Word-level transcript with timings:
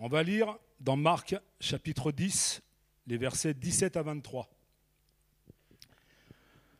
On 0.00 0.06
va 0.06 0.22
lire 0.22 0.56
dans 0.78 0.96
Marc 0.96 1.34
chapitre 1.58 2.12
10, 2.12 2.62
les 3.08 3.16
versets 3.16 3.52
17 3.52 3.96
à 3.96 4.02
23. 4.04 4.48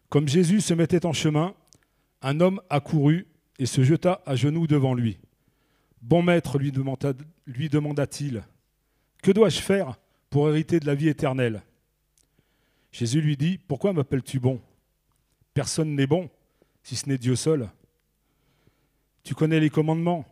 Comme 0.08 0.28
Jésus 0.28 0.60
se 0.60 0.72
mettait 0.72 1.04
en 1.04 1.12
chemin, 1.12 1.56
un 2.22 2.38
homme 2.38 2.62
accourut 2.70 3.26
et 3.58 3.66
se 3.66 3.82
jeta 3.82 4.22
à 4.24 4.36
genoux 4.36 4.68
devant 4.68 4.94
lui. 4.94 5.18
Bon 6.00 6.22
maître, 6.22 6.60
lui 6.60 6.70
demanda-t-il, 6.70 8.44
que 9.20 9.32
dois-je 9.32 9.62
faire 9.62 9.98
pour 10.30 10.48
hériter 10.48 10.78
de 10.78 10.86
la 10.86 10.94
vie 10.94 11.08
éternelle? 11.08 11.64
Jésus 12.92 13.20
lui 13.20 13.36
dit, 13.36 13.58
pourquoi 13.58 13.92
m'appelles-tu 13.92 14.38
bon? 14.38 14.60
Personne 15.54 15.96
n'est 15.96 16.06
bon, 16.06 16.30
si 16.84 16.94
ce 16.94 17.08
n'est 17.08 17.18
Dieu 17.18 17.34
seul. 17.34 17.68
Tu 19.24 19.34
connais 19.34 19.58
les 19.58 19.70
commandements. 19.70 20.24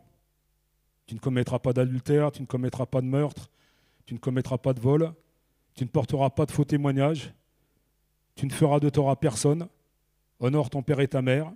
Tu 1.07 1.15
ne 1.15 1.19
commettras 1.19 1.59
pas 1.59 1.73
d'adultère, 1.73 2.31
tu 2.31 2.41
ne 2.41 2.47
commettras 2.47 2.85
pas 2.85 3.01
de 3.01 3.07
meurtre, 3.07 3.49
tu 4.05 4.13
ne 4.13 4.19
commettras 4.19 4.57
pas 4.57 4.73
de 4.73 4.79
vol, 4.79 5.13
tu 5.73 5.83
ne 5.83 5.89
porteras 5.89 6.29
pas 6.29 6.45
de 6.45 6.51
faux 6.51 6.65
témoignages, 6.65 7.33
tu 8.35 8.45
ne 8.45 8.51
feras 8.51 8.79
de 8.79 8.89
tort 8.89 9.09
à 9.09 9.15
personne, 9.15 9.67
honore 10.39 10.69
ton 10.69 10.83
père 10.83 10.99
et 10.99 11.07
ta 11.07 11.21
mère. 11.21 11.51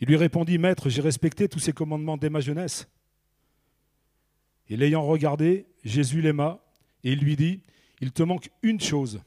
Il 0.00 0.08
lui 0.08 0.16
répondit, 0.16 0.58
Maître, 0.58 0.88
j'ai 0.88 1.02
respecté 1.02 1.48
tous 1.48 1.58
ces 1.58 1.72
commandements 1.72 2.16
dès 2.16 2.30
ma 2.30 2.40
jeunesse. 2.40 2.88
Et 4.68 4.76
l'ayant 4.76 5.02
regardé, 5.02 5.66
Jésus 5.84 6.22
l'aima 6.22 6.60
et 7.02 7.12
il 7.12 7.18
lui 7.20 7.36
dit, 7.36 7.62
Il 8.00 8.12
te 8.12 8.22
manque 8.22 8.50
une 8.62 8.80
chose. 8.80 9.20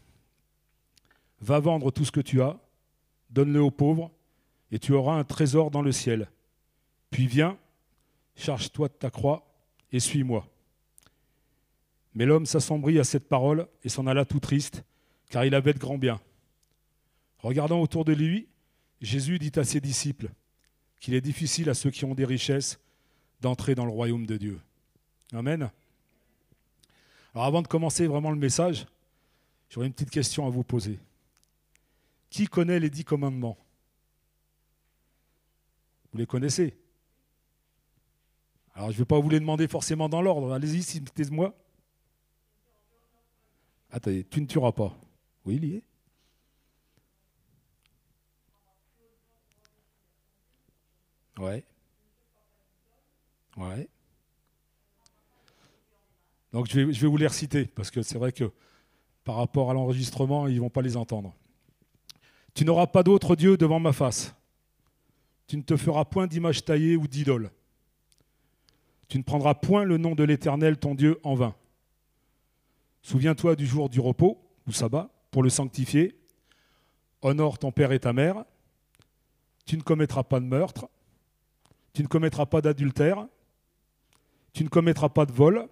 Va 1.42 1.60
vendre 1.60 1.92
tout 1.92 2.06
ce 2.06 2.12
que 2.12 2.20
tu 2.20 2.42
as, 2.42 2.60
donne-le 3.30 3.62
aux 3.62 3.72
pauvres, 3.72 4.12
et 4.72 4.80
tu 4.80 4.94
auras 4.94 5.16
un 5.16 5.24
trésor 5.24 5.72
dans 5.72 5.82
le 5.82 5.92
ciel. 5.92 6.30
Puis 7.10 7.26
viens, 7.26 7.58
charge-toi 8.40 8.88
de 8.88 8.94
ta 8.94 9.10
croix 9.10 9.46
et 9.92 10.00
suis-moi. 10.00 10.48
Mais 12.16 12.26
l'homme 12.26 12.46
s'assombrit 12.46 13.00
à 13.00 13.04
cette 13.04 13.28
parole 13.28 13.68
et 13.84 13.90
s'en 13.90 14.08
alla 14.08 14.26
tout 14.26 14.40
triste, 14.40 14.84
car 15.30 15.46
il 15.46 15.54
avait 15.54 15.74
de 15.74 15.80
grands 15.80 15.98
biens. 15.98 16.20
Regardant 17.40 17.82
autour 17.82 18.06
de 18.06 18.14
lui, 18.14 18.48
Jésus 19.02 19.40
dit 19.40 19.52
à 19.56 19.64
ses 19.64 19.80
disciples 19.80 20.30
qu'il 21.00 21.14
est 21.14 21.22
difficile 21.22 21.70
à 21.70 21.74
ceux 21.74 21.92
qui 21.92 22.06
ont 22.06 22.16
des 22.16 22.26
richesses 22.26 22.80
d'entrer 23.42 23.76
dans 23.76 23.86
le 23.86 23.92
royaume 23.92 24.26
de 24.26 24.38
Dieu. 24.38 24.60
Amen. 25.32 25.70
Alors 27.34 27.46
avant 27.46 27.62
de 27.62 27.68
commencer 27.68 28.08
vraiment 28.08 28.32
le 28.32 28.38
message, 28.38 28.86
j'aurais 29.70 29.88
une 29.88 29.94
petite 29.94 30.10
question 30.10 30.48
à 30.48 30.50
vous 30.50 30.64
poser. 30.64 31.00
Qui 32.30 32.48
connaît 32.48 32.80
les 32.80 32.90
dix 32.90 33.04
commandements? 33.04 33.58
Vous 36.12 36.18
les 36.18 36.26
connaissez? 36.26 36.76
Alors 38.80 38.92
je 38.92 38.96
ne 38.96 39.00
vais 39.00 39.06
pas 39.06 39.20
vous 39.20 39.28
les 39.28 39.42
demander 39.42 39.68
forcément 39.68 40.08
dans 40.08 40.22
l'ordre. 40.22 40.54
Allez-y, 40.54 40.84
citez-moi. 40.84 41.54
Attendez, 43.92 44.24
tu 44.24 44.40
ne 44.40 44.46
tueras 44.46 44.72
pas. 44.72 44.98
Oui, 45.44 45.58
il 45.58 45.66
y 45.66 45.76
est. 45.76 45.84
Ouais. 51.40 51.66
Ouais. 53.58 53.90
Donc 56.54 56.70
je 56.70 56.80
vais, 56.80 56.94
je 56.94 57.02
vais 57.02 57.08
vous 57.08 57.18
les 57.18 57.28
reciter, 57.28 57.66
parce 57.66 57.92
que 57.92 58.02
c'est 58.02 58.18
vrai 58.18 58.32
que 58.32 58.50
par 59.26 59.36
rapport 59.36 59.70
à 59.70 59.74
l'enregistrement, 59.74 60.48
ils 60.48 60.56
ne 60.56 60.62
vont 60.62 60.70
pas 60.70 60.82
les 60.82 60.96
entendre. 60.96 61.36
Tu 62.54 62.64
n'auras 62.64 62.88
pas 62.88 63.04
d'autre 63.04 63.36
Dieu 63.36 63.58
devant 63.58 63.82
ma 63.82 63.92
face. 63.92 64.34
Tu 65.48 65.58
ne 65.58 65.64
te 65.64 65.76
feras 65.76 66.06
point 66.06 66.28
d'image 66.28 66.64
taillée 66.64 66.96
ou 66.96 67.10
d'idole. 67.10 67.52
Tu 69.10 69.18
ne 69.18 69.24
prendras 69.24 69.56
point 69.56 69.84
le 69.84 69.98
nom 69.98 70.16
de 70.16 70.24
l'Éternel, 70.24 70.78
ton 70.78 70.96
Dieu, 70.96 71.20
en 71.24 71.34
vain. 71.34 71.56
Souviens-toi 73.02 73.56
du 73.56 73.66
jour 73.66 73.90
du 73.90 74.00
repos, 74.00 74.40
ou 74.68 74.72
sabbat, 74.72 75.10
pour 75.32 75.42
le 75.42 75.50
sanctifier. 75.50 76.16
Honore 77.22 77.58
ton 77.58 77.72
père 77.72 77.92
et 77.92 78.00
ta 78.00 78.14
mère. 78.14 78.46
Tu 79.66 79.78
ne 79.78 79.82
commettras 79.82 80.24
pas 80.24 80.40
de 80.40 80.46
meurtre. 80.46 80.90
Tu 81.94 82.04
ne 82.04 82.08
commettras 82.08 82.46
pas 82.46 82.62
d'adultère. 82.62 83.28
Tu 84.54 84.64
ne 84.64 84.70
commettras 84.70 85.10
pas 85.10 85.26
de 85.26 85.32
vol. 85.32 85.68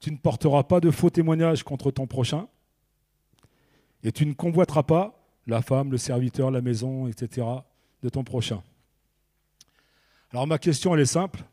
Tu 0.00 0.10
ne 0.10 0.16
porteras 0.16 0.64
pas 0.64 0.80
de 0.80 0.90
faux 0.90 1.10
témoignages 1.10 1.62
contre 1.62 1.92
ton 1.92 2.08
prochain. 2.08 2.48
Et 4.02 4.10
tu 4.10 4.26
ne 4.26 4.32
convoiteras 4.32 4.82
pas 4.82 5.24
la 5.46 5.62
femme, 5.62 5.92
le 5.92 5.98
serviteur, 5.98 6.50
la 6.50 6.60
maison, 6.60 7.06
etc. 7.06 7.46
de 8.02 8.08
ton 8.08 8.24
prochain. 8.24 8.62
Alors 10.32 10.46
ma 10.46 10.58
question, 10.58 10.94
elle 10.94 11.00
est 11.00 11.06
simple. 11.06 11.44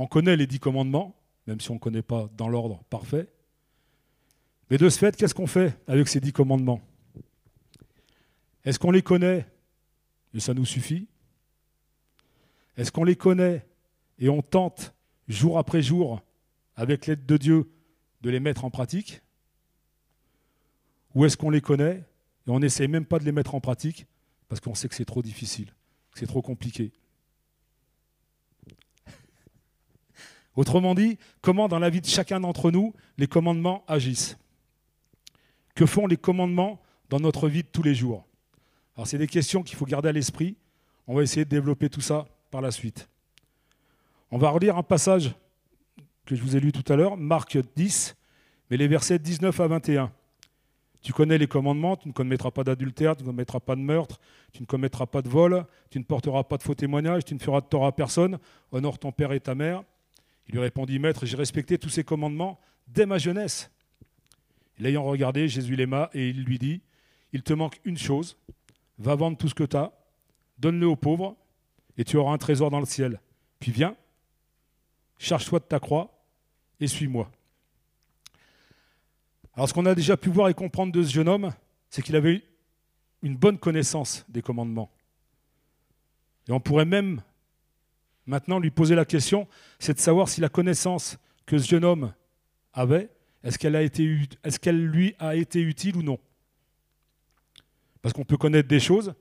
On 0.00 0.06
connaît 0.06 0.36
les 0.36 0.46
dix 0.46 0.58
commandements 0.58 1.14
même 1.46 1.60
si 1.60 1.70
on 1.70 1.74
ne 1.74 1.78
connaît 1.78 2.02
pas 2.02 2.30
dans 2.36 2.48
l'ordre 2.48 2.82
parfait. 2.90 3.28
Mais 4.70 4.78
de 4.78 4.88
ce 4.88 4.98
fait, 4.98 5.16
qu'est-ce 5.16 5.34
qu'on 5.34 5.46
fait 5.46 5.76
avec 5.86 6.08
ces 6.08 6.20
dix 6.20 6.32
commandements? 6.32 6.80
Est-ce 8.64 8.78
qu'on 8.78 8.92
les 8.92 9.02
connaît? 9.02 9.46
Et 10.32 10.40
ça 10.40 10.54
nous 10.54 10.64
suffit. 10.64 11.08
Est-ce 12.76 12.92
qu'on 12.92 13.04
les 13.04 13.16
connaît 13.16 13.66
et 14.18 14.28
on 14.28 14.42
tente 14.42 14.94
jour 15.28 15.58
après 15.58 15.82
jour, 15.82 16.22
avec 16.76 17.06
l'aide 17.06 17.26
de 17.26 17.36
Dieu, 17.36 17.70
de 18.20 18.30
les 18.30 18.40
mettre 18.40 18.64
en 18.64 18.70
pratique? 18.70 19.22
Ou 21.14 21.24
est-ce 21.24 21.36
qu'on 21.36 21.50
les 21.50 21.60
connaît 21.60 22.04
et 22.46 22.50
on 22.50 22.60
n'essaie 22.60 22.86
même 22.86 23.04
pas 23.06 23.18
de 23.18 23.24
les 23.24 23.32
mettre 23.32 23.54
en 23.54 23.60
pratique 23.60 24.06
parce 24.48 24.60
qu'on 24.60 24.74
sait 24.74 24.88
que 24.88 24.94
c'est 24.94 25.04
trop 25.04 25.22
difficile, 25.22 25.74
que 26.12 26.20
c'est 26.20 26.26
trop 26.26 26.42
compliqué? 26.42 26.92
Autrement 30.56 30.94
dit, 30.94 31.18
comment 31.40 31.68
dans 31.68 31.78
la 31.78 31.90
vie 31.90 32.00
de 32.00 32.06
chacun 32.06 32.40
d'entre 32.40 32.70
nous 32.70 32.92
les 33.18 33.26
commandements 33.26 33.84
agissent? 33.86 34.36
Que 35.74 35.86
font 35.86 36.06
les 36.06 36.16
commandements 36.16 36.80
dans 37.08 37.20
notre 37.20 37.48
vie 37.48 37.62
de 37.62 37.68
tous 37.68 37.82
les 37.82 37.94
jours? 37.94 38.26
Alors 38.96 39.06
c'est 39.06 39.18
des 39.18 39.28
questions 39.28 39.62
qu'il 39.62 39.76
faut 39.76 39.86
garder 39.86 40.08
à 40.08 40.12
l'esprit. 40.12 40.56
On 41.06 41.14
va 41.14 41.22
essayer 41.22 41.44
de 41.44 41.50
développer 41.50 41.88
tout 41.88 42.00
ça 42.00 42.26
par 42.50 42.60
la 42.60 42.70
suite. 42.70 43.08
On 44.30 44.38
va 44.38 44.50
relire 44.50 44.76
un 44.76 44.82
passage 44.82 45.32
que 46.26 46.34
je 46.36 46.42
vous 46.42 46.56
ai 46.56 46.60
lu 46.60 46.72
tout 46.72 46.92
à 46.92 46.96
l'heure, 46.96 47.16
Marc 47.16 47.58
10, 47.76 48.16
mais 48.70 48.76
les 48.76 48.86
versets 48.86 49.18
19 49.18 49.58
à 49.58 49.66
21. 49.66 50.12
Tu 51.02 51.12
connais 51.12 51.38
les 51.38 51.46
commandements, 51.46 51.96
tu 51.96 52.08
ne 52.08 52.12
commettras 52.12 52.50
pas 52.50 52.62
d'adultère, 52.62 53.16
tu 53.16 53.22
ne 53.22 53.28
commettras 53.28 53.60
pas 53.60 53.74
de 53.74 53.80
meurtre, 53.80 54.20
tu 54.52 54.60
ne 54.60 54.66
commettras 54.66 55.06
pas 55.06 55.22
de 55.22 55.28
vol, 55.28 55.64
tu 55.90 55.98
ne 55.98 56.04
porteras 56.04 56.44
pas 56.44 56.58
de 56.58 56.62
faux 56.62 56.74
témoignages, 56.74 57.24
tu 57.24 57.34
ne 57.34 57.38
feras 57.38 57.62
de 57.62 57.66
tort 57.66 57.86
à 57.86 57.92
personne, 57.92 58.38
honore 58.70 58.98
ton 58.98 59.10
père 59.10 59.32
et 59.32 59.40
ta 59.40 59.54
mère. 59.54 59.82
Il 60.50 60.54
lui 60.54 60.62
répondit, 60.62 60.98
Maître, 60.98 61.26
j'ai 61.26 61.36
respecté 61.36 61.78
tous 61.78 61.90
ces 61.90 62.02
commandements 62.02 62.58
dès 62.88 63.06
ma 63.06 63.18
jeunesse. 63.18 63.70
L'ayant 64.80 65.04
regardé, 65.04 65.46
Jésus 65.46 65.76
l'aima 65.76 66.10
et 66.12 66.30
il 66.30 66.42
lui 66.42 66.58
dit, 66.58 66.82
Il 67.32 67.44
te 67.44 67.52
manque 67.52 67.80
une 67.84 67.96
chose, 67.96 68.36
va 68.98 69.14
vendre 69.14 69.38
tout 69.38 69.48
ce 69.48 69.54
que 69.54 69.62
tu 69.62 69.76
as, 69.76 69.92
donne-le 70.58 70.88
aux 70.88 70.96
pauvres, 70.96 71.36
et 71.96 72.02
tu 72.02 72.16
auras 72.16 72.32
un 72.32 72.38
trésor 72.38 72.68
dans 72.68 72.80
le 72.80 72.86
ciel. 72.86 73.20
Puis 73.60 73.70
viens, 73.70 73.94
charge-toi 75.18 75.60
de 75.60 75.66
ta 75.66 75.78
croix 75.78 76.20
et 76.80 76.88
suis-moi. 76.88 77.30
Alors 79.54 79.68
ce 79.68 79.72
qu'on 79.72 79.86
a 79.86 79.94
déjà 79.94 80.16
pu 80.16 80.30
voir 80.30 80.48
et 80.48 80.54
comprendre 80.54 80.92
de 80.92 81.04
ce 81.04 81.12
jeune 81.12 81.28
homme, 81.28 81.52
c'est 81.90 82.02
qu'il 82.02 82.16
avait 82.16 82.42
une 83.22 83.36
bonne 83.36 83.58
connaissance 83.58 84.26
des 84.28 84.42
commandements. 84.42 84.90
Et 86.48 86.52
on 86.52 86.58
pourrait 86.58 86.86
même 86.86 87.22
Maintenant, 88.26 88.58
lui 88.58 88.70
poser 88.70 88.94
la 88.94 89.04
question, 89.04 89.48
c'est 89.78 89.94
de 89.94 89.98
savoir 89.98 90.28
si 90.28 90.40
la 90.40 90.48
connaissance 90.48 91.18
que 91.46 91.58
ce 91.58 91.68
jeune 91.68 91.84
homme 91.84 92.12
avait, 92.72 93.10
est-ce 93.42 93.58
qu'elle, 93.58 94.86
lui 94.86 95.14
a 95.18 95.34
été 95.34 95.60
utile 95.60 95.96
ou 95.96 96.02
non? 96.02 96.18
Parce 98.02 98.12
qu'on 98.12 98.24
peut 98.24 98.36
connaître 98.36 98.68
des 98.68 98.80
choses 98.80 99.14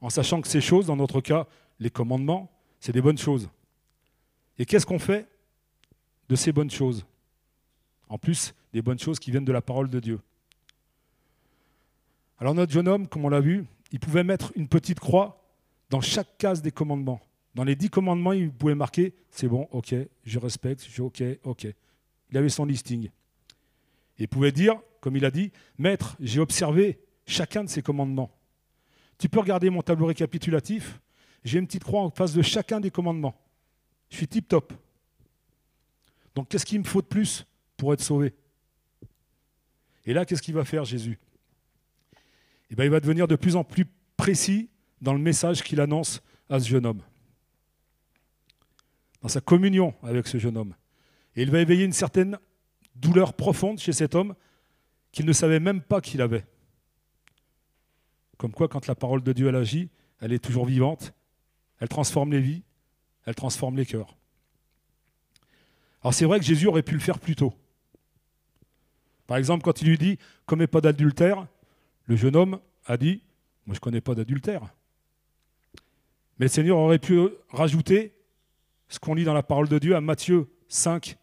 en 0.00 0.10
sachant 0.10 0.40
que 0.40 0.48
ces 0.48 0.60
choses, 0.60 0.86
dans 0.86 0.96
notre 0.96 1.20
cas, 1.20 1.46
les 1.78 1.90
commandements, 1.90 2.50
c'est 2.80 2.92
des 2.92 3.02
bonnes 3.02 3.18
choses. 3.18 3.48
Et 4.58 4.64
qu'est-ce 4.64 4.86
qu'on 4.86 4.98
fait 4.98 5.28
de 6.28 6.36
ces 6.36 6.52
bonnes 6.52 6.70
choses? 6.70 7.04
En 8.08 8.18
plus, 8.18 8.54
des 8.72 8.82
bonnes 8.82 8.98
choses 8.98 9.18
qui 9.18 9.30
viennent 9.30 9.44
de 9.44 9.52
la 9.52 9.62
parole 9.62 9.88
de 9.88 10.00
Dieu. 10.00 10.20
Alors 12.38 12.54
notre 12.54 12.72
jeune 12.72 12.88
homme, 12.88 13.06
comme 13.06 13.24
on 13.24 13.28
l'a 13.28 13.40
vu, 13.40 13.66
il 13.92 14.00
pouvait 14.00 14.24
mettre 14.24 14.52
une 14.56 14.68
petite 14.68 15.00
croix 15.00 15.44
dans 15.90 16.00
chaque 16.00 16.38
case 16.38 16.62
des 16.62 16.70
commandements. 16.70 17.20
Dans 17.54 17.64
les 17.64 17.74
dix 17.74 17.90
commandements, 17.90 18.32
il 18.32 18.50
pouvait 18.50 18.74
marquer 18.74 19.14
c'est 19.30 19.48
bon, 19.48 19.68
ok, 19.70 19.94
je 20.24 20.38
respecte, 20.38 20.86
je 20.88 21.02
ok, 21.02 21.22
ok. 21.44 21.66
Il 22.30 22.38
avait 22.38 22.48
son 22.48 22.64
listing. 22.64 23.10
il 24.18 24.28
pouvait 24.28 24.52
dire, 24.52 24.80
comme 25.00 25.16
il 25.16 25.24
a 25.24 25.30
dit, 25.30 25.50
Maître, 25.78 26.16
j'ai 26.20 26.40
observé 26.40 27.00
chacun 27.26 27.64
de 27.64 27.68
ces 27.68 27.82
commandements. 27.82 28.30
Tu 29.18 29.28
peux 29.28 29.40
regarder 29.40 29.68
mon 29.70 29.82
tableau 29.82 30.06
récapitulatif. 30.06 31.00
J'ai 31.44 31.58
une 31.58 31.66
petite 31.66 31.84
croix 31.84 32.02
en 32.02 32.10
face 32.10 32.32
de 32.32 32.42
chacun 32.42 32.80
des 32.80 32.90
commandements. 32.90 33.34
Je 34.10 34.16
suis 34.16 34.28
tip 34.28 34.46
top. 34.46 34.72
Donc 36.34 36.48
qu'est-ce 36.48 36.66
qu'il 36.66 36.78
me 36.78 36.84
faut 36.84 37.02
de 37.02 37.06
plus 37.06 37.46
pour 37.76 37.92
être 37.92 38.00
sauvé? 38.00 38.34
Et 40.06 40.12
là, 40.12 40.24
qu'est-ce 40.24 40.42
qu'il 40.42 40.54
va 40.54 40.64
faire 40.64 40.84
Jésus? 40.84 41.18
Eh 42.70 42.76
bien, 42.76 42.84
Il 42.84 42.90
va 42.90 43.00
devenir 43.00 43.26
de 43.26 43.36
plus 43.36 43.56
en 43.56 43.64
plus 43.64 43.86
précis 44.16 44.68
dans 45.00 45.12
le 45.12 45.18
message 45.18 45.62
qu'il 45.62 45.80
annonce 45.80 46.22
à 46.48 46.60
ce 46.60 46.68
jeune 46.68 46.86
homme 46.86 47.02
dans 49.22 49.28
sa 49.28 49.40
communion 49.40 49.94
avec 50.02 50.26
ce 50.26 50.38
jeune 50.38 50.56
homme. 50.56 50.74
Et 51.36 51.42
il 51.42 51.50
va 51.50 51.60
éveiller 51.60 51.84
une 51.84 51.92
certaine 51.92 52.38
douleur 52.96 53.34
profonde 53.34 53.78
chez 53.78 53.92
cet 53.92 54.14
homme 54.14 54.34
qu'il 55.12 55.26
ne 55.26 55.32
savait 55.32 55.60
même 55.60 55.80
pas 55.80 56.00
qu'il 56.00 56.22
avait. 56.22 56.46
Comme 58.36 58.52
quoi, 58.52 58.68
quand 58.68 58.86
la 58.86 58.94
parole 58.94 59.22
de 59.22 59.32
Dieu 59.32 59.54
agit, 59.54 59.90
elle 60.20 60.32
est 60.32 60.38
toujours 60.38 60.66
vivante, 60.66 61.12
elle 61.78 61.88
transforme 61.88 62.32
les 62.32 62.40
vies, 62.40 62.62
elle 63.24 63.34
transforme 63.34 63.76
les 63.76 63.86
cœurs. 63.86 64.16
Alors 66.02 66.14
c'est 66.14 66.24
vrai 66.24 66.38
que 66.38 66.44
Jésus 66.44 66.66
aurait 66.66 66.82
pu 66.82 66.94
le 66.94 67.00
faire 67.00 67.18
plus 67.18 67.36
tôt. 67.36 67.52
Par 69.26 69.36
exemple, 69.36 69.62
quand 69.62 69.82
il 69.82 69.88
lui 69.88 69.98
dit 69.98 70.18
Commets 70.46 70.66
pas 70.66 70.80
d'adultère, 70.80 71.46
le 72.06 72.16
jeune 72.16 72.36
homme 72.36 72.60
a 72.86 72.96
dit 72.96 73.22
Moi 73.66 73.74
je 73.74 73.78
ne 73.78 73.82
connais 73.82 74.00
pas 74.00 74.14
d'adultère. 74.14 74.62
Mais 76.38 76.46
le 76.46 76.48
Seigneur 76.48 76.78
aurait 76.78 76.98
pu 76.98 77.20
rajouter 77.50 78.14
ce 78.90 78.98
qu'on 78.98 79.14
lit 79.14 79.24
dans 79.24 79.34
la 79.34 79.42
parole 79.42 79.68
de 79.68 79.78
Dieu 79.78 79.96
à 79.96 80.00
Matthieu 80.00 80.50
5, 80.68 81.16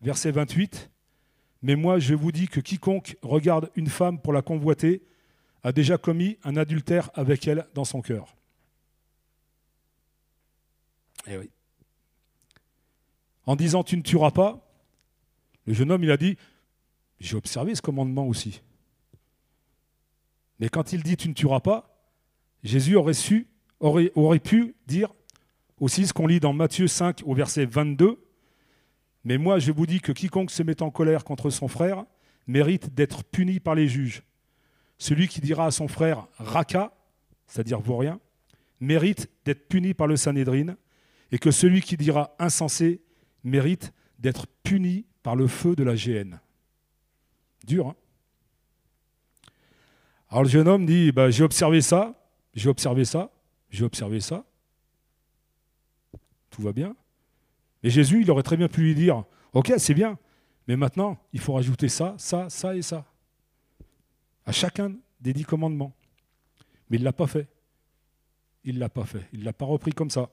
verset 0.00 0.30
28. 0.30 0.90
Mais 1.62 1.74
moi 1.74 1.98
je 1.98 2.14
vous 2.14 2.32
dis 2.32 2.48
que 2.48 2.60
quiconque 2.60 3.16
regarde 3.20 3.70
une 3.74 3.88
femme 3.88 4.20
pour 4.20 4.32
la 4.32 4.42
convoiter 4.42 5.02
a 5.64 5.72
déjà 5.72 5.98
commis 5.98 6.38
un 6.44 6.56
adultère 6.56 7.10
avec 7.14 7.46
elle 7.48 7.66
dans 7.74 7.84
son 7.84 8.00
cœur. 8.00 8.36
Eh 11.26 11.36
oui. 11.36 11.50
En 13.44 13.56
disant 13.56 13.82
tu 13.82 13.96
ne 13.96 14.02
tueras 14.02 14.30
pas, 14.30 14.64
le 15.66 15.74
jeune 15.74 15.90
homme 15.90 16.04
il 16.04 16.12
a 16.12 16.16
dit 16.16 16.38
j'ai 17.18 17.36
observé 17.36 17.74
ce 17.74 17.82
commandement 17.82 18.26
aussi. 18.28 18.62
Mais 20.60 20.68
quand 20.68 20.92
il 20.92 21.02
dit 21.02 21.16
tu 21.16 21.28
ne 21.28 21.34
tueras 21.34 21.60
pas, 21.60 22.08
Jésus 22.62 22.94
aurait, 22.94 23.14
su, 23.14 23.48
aurait, 23.80 24.12
aurait 24.14 24.38
pu 24.38 24.76
dire 24.86 25.12
aussi 25.80 26.06
ce 26.06 26.12
qu'on 26.12 26.26
lit 26.26 26.40
dans 26.40 26.52
Matthieu 26.52 26.86
5 26.86 27.22
au 27.24 27.34
verset 27.34 27.66
22. 27.66 28.22
Mais 29.24 29.38
moi 29.38 29.58
je 29.58 29.72
vous 29.72 29.86
dis 29.86 30.00
que 30.00 30.12
quiconque 30.12 30.50
se 30.50 30.62
met 30.62 30.82
en 30.82 30.90
colère 30.90 31.24
contre 31.24 31.50
son 31.50 31.68
frère 31.68 32.04
mérite 32.46 32.94
d'être 32.94 33.24
puni 33.24 33.60
par 33.60 33.74
les 33.74 33.88
juges. 33.88 34.22
Celui 34.96 35.28
qui 35.28 35.40
dira 35.40 35.66
à 35.66 35.70
son 35.70 35.86
frère 35.86 36.26
Raka, 36.38 36.92
c'est-à-dire 37.46 37.80
vaurien, 37.80 38.20
mérite 38.80 39.30
d'être 39.44 39.68
puni 39.68 39.94
par 39.94 40.06
le 40.06 40.16
Sanhédrin, 40.16 40.76
et 41.30 41.38
que 41.38 41.50
celui 41.50 41.82
qui 41.82 41.96
dira 41.96 42.34
insensé 42.38 43.02
mérite 43.44 43.92
d'être 44.18 44.46
puni 44.62 45.04
par 45.22 45.36
le 45.36 45.46
feu 45.46 45.76
de 45.76 45.84
la 45.84 45.94
géhenne. 45.94 46.40
Dur, 47.66 47.88
hein? 47.88 47.96
Alors 50.30 50.42
le 50.42 50.48
jeune 50.48 50.68
homme 50.68 50.86
dit 50.86 51.12
bah, 51.12 51.30
J'ai 51.30 51.44
observé 51.44 51.80
ça, 51.80 52.14
j'ai 52.54 52.68
observé 52.68 53.04
ça, 53.04 53.30
j'ai 53.70 53.84
observé 53.84 54.20
ça. 54.20 54.44
Tout 56.50 56.62
va 56.62 56.72
bien. 56.72 56.96
Mais 57.82 57.90
Jésus, 57.90 58.22
il 58.22 58.30
aurait 58.30 58.42
très 58.42 58.56
bien 58.56 58.68
pu 58.68 58.82
lui 58.82 58.94
dire 58.94 59.24
Ok, 59.52 59.72
c'est 59.78 59.94
bien, 59.94 60.18
mais 60.66 60.76
maintenant, 60.76 61.18
il 61.32 61.40
faut 61.40 61.54
rajouter 61.54 61.88
ça, 61.88 62.14
ça, 62.18 62.50
ça 62.50 62.76
et 62.76 62.82
ça. 62.82 63.06
À 64.44 64.52
chacun 64.52 64.94
des 65.20 65.32
dix 65.32 65.44
commandements. 65.44 65.94
Mais 66.90 66.96
il 66.96 67.00
ne 67.00 67.04
l'a 67.04 67.12
pas 67.12 67.26
fait. 67.26 67.48
Il 68.64 68.74
ne 68.76 68.80
l'a 68.80 68.88
pas 68.88 69.04
fait. 69.04 69.26
Il 69.32 69.40
ne 69.40 69.44
l'a 69.44 69.52
pas 69.52 69.64
repris 69.64 69.92
comme 69.92 70.10
ça. 70.10 70.30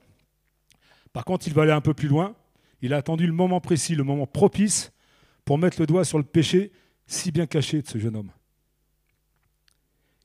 Par 1.12 1.24
contre, 1.24 1.46
il 1.46 1.54
va 1.54 1.62
aller 1.62 1.72
un 1.72 1.80
peu 1.80 1.94
plus 1.94 2.08
loin. 2.08 2.34
Il 2.82 2.92
a 2.92 2.98
attendu 2.98 3.26
le 3.26 3.32
moment 3.32 3.60
précis, 3.60 3.94
le 3.94 4.04
moment 4.04 4.26
propice 4.26 4.92
pour 5.44 5.58
mettre 5.58 5.80
le 5.80 5.86
doigt 5.86 6.04
sur 6.04 6.18
le 6.18 6.24
péché 6.24 6.72
si 7.06 7.32
bien 7.32 7.46
caché 7.46 7.80
de 7.80 7.86
ce 7.86 7.98
jeune 7.98 8.16
homme. 8.16 8.30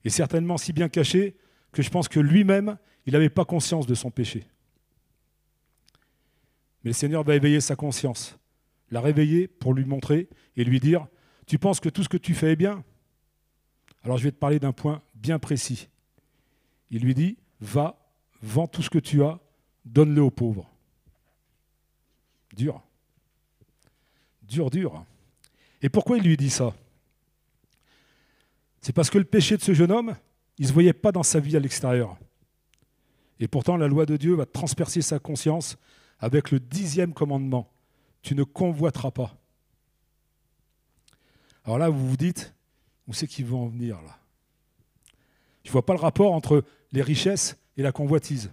Et 0.03 0.09
certainement 0.09 0.57
si 0.57 0.73
bien 0.73 0.89
caché 0.89 1.37
que 1.71 1.81
je 1.81 1.89
pense 1.89 2.07
que 2.09 2.19
lui-même, 2.19 2.77
il 3.05 3.13
n'avait 3.13 3.29
pas 3.29 3.45
conscience 3.45 3.87
de 3.87 3.93
son 3.93 4.11
péché. 4.11 4.45
Mais 6.83 6.89
le 6.89 6.93
Seigneur 6.93 7.23
va 7.23 7.35
éveiller 7.35 7.61
sa 7.61 7.75
conscience, 7.75 8.37
la 8.89 9.01
réveiller 9.01 9.47
pour 9.47 9.73
lui 9.73 9.85
montrer 9.85 10.29
et 10.55 10.63
lui 10.63 10.79
dire, 10.79 11.07
tu 11.45 11.59
penses 11.59 11.79
que 11.79 11.89
tout 11.89 12.03
ce 12.03 12.09
que 12.09 12.17
tu 12.17 12.33
fais 12.33 12.53
est 12.53 12.55
bien? 12.55 12.83
Alors 14.03 14.17
je 14.17 14.23
vais 14.23 14.31
te 14.31 14.37
parler 14.37 14.59
d'un 14.59 14.73
point 14.73 15.01
bien 15.15 15.39
précis. 15.39 15.89
Il 16.89 17.03
lui 17.03 17.13
dit, 17.13 17.37
va, 17.59 17.97
vends 18.41 18.67
tout 18.67 18.81
ce 18.81 18.89
que 18.89 18.99
tu 18.99 19.23
as, 19.23 19.39
donne-le 19.85 20.21
aux 20.21 20.31
pauvres. 20.31 20.69
Dur. 22.55 22.81
Dur, 24.43 24.69
dur. 24.69 25.05
Et 25.81 25.89
pourquoi 25.89 26.17
il 26.17 26.23
lui 26.23 26.37
dit 26.37 26.49
ça? 26.49 26.73
C'est 28.81 28.93
parce 28.93 29.09
que 29.09 29.19
le 29.19 29.23
péché 29.23 29.55
de 29.57 29.61
ce 29.61 29.73
jeune 29.73 29.91
homme, 29.91 30.15
il 30.57 30.63
ne 30.63 30.67
se 30.67 30.73
voyait 30.73 30.93
pas 30.93 31.11
dans 31.11 31.23
sa 31.23 31.39
vie 31.39 31.55
à 31.55 31.59
l'extérieur. 31.59 32.17
Et 33.39 33.47
pourtant, 33.47 33.77
la 33.77 33.87
loi 33.87 34.05
de 34.05 34.17
Dieu 34.17 34.35
va 34.35 34.45
transpercer 34.45 35.01
sa 35.01 35.19
conscience 35.19 35.77
avec 36.21 36.51
le 36.51 36.59
dixième 36.59 37.13
commandement. 37.13 37.69
Tu 38.21 38.35
ne 38.35 38.43
convoiteras 38.43 39.11
pas. 39.11 39.35
Alors 41.65 41.79
là, 41.79 41.89
vous 41.89 42.07
vous 42.07 42.17
dites, 42.17 42.53
où 43.07 43.13
c'est 43.13 43.27
qu'ils 43.27 43.45
vont 43.45 43.63
en 43.63 43.67
venir 43.67 44.01
là 44.01 44.17
Je 45.63 45.69
ne 45.69 45.73
vois 45.73 45.85
pas 45.85 45.93
le 45.93 45.99
rapport 45.99 46.31
entre 46.31 46.63
les 46.91 47.01
richesses 47.01 47.57
et 47.77 47.81
la 47.81 47.91
convoitise. 47.91 48.51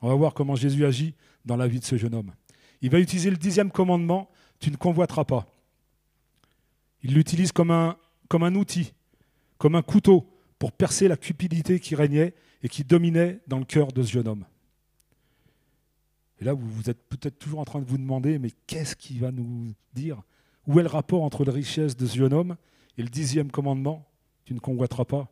On 0.00 0.08
va 0.08 0.14
voir 0.14 0.34
comment 0.34 0.56
Jésus 0.56 0.84
agit 0.84 1.14
dans 1.44 1.56
la 1.56 1.68
vie 1.68 1.80
de 1.80 1.84
ce 1.84 1.96
jeune 1.96 2.14
homme. 2.14 2.32
Il 2.80 2.90
va 2.90 2.98
utiliser 3.00 3.30
le 3.30 3.36
dixième 3.36 3.70
commandement, 3.70 4.30
tu 4.60 4.70
ne 4.70 4.76
convoiteras 4.76 5.24
pas. 5.24 5.46
Il 7.02 7.14
l'utilise 7.14 7.52
comme 7.52 7.70
un, 7.70 7.96
comme 8.28 8.42
un 8.42 8.54
outil, 8.54 8.92
comme 9.58 9.74
un 9.74 9.82
couteau 9.82 10.28
pour 10.58 10.72
percer 10.72 11.08
la 11.08 11.16
cupidité 11.16 11.80
qui 11.80 11.94
régnait 11.94 12.34
et 12.62 12.68
qui 12.68 12.84
dominait 12.84 13.40
dans 13.46 13.58
le 13.58 13.64
cœur 13.64 13.92
de 13.92 14.02
ce 14.02 14.10
jeune 14.10 14.28
homme. 14.28 14.44
Et 16.40 16.44
là, 16.44 16.52
vous, 16.52 16.88
êtes 16.88 17.02
peut-être 17.08 17.38
toujours 17.38 17.60
en 17.60 17.64
train 17.64 17.80
de 17.80 17.86
vous 17.86 17.98
demander, 17.98 18.38
mais 18.38 18.50
qu'est-ce 18.66 18.94
qu'il 18.94 19.20
va 19.20 19.32
nous 19.32 19.72
dire? 19.94 20.22
Où 20.66 20.78
est 20.78 20.82
le 20.82 20.88
rapport 20.88 21.22
entre 21.22 21.44
la 21.44 21.52
richesse 21.52 21.96
de 21.96 22.06
ce 22.06 22.16
jeune 22.16 22.32
homme 22.32 22.56
et 22.96 23.02
le 23.02 23.08
dixième 23.08 23.50
commandement? 23.50 24.06
Tu 24.44 24.54
ne 24.54 24.60
convoiteras 24.60 25.04
pas. 25.04 25.28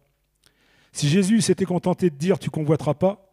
Si 0.92 1.08
Jésus 1.08 1.40
s'était 1.42 1.64
contenté 1.64 2.10
de 2.10 2.16
dire 2.16 2.38
tu 2.38 2.50
convoiteras 2.50 2.94
pas, 2.94 3.30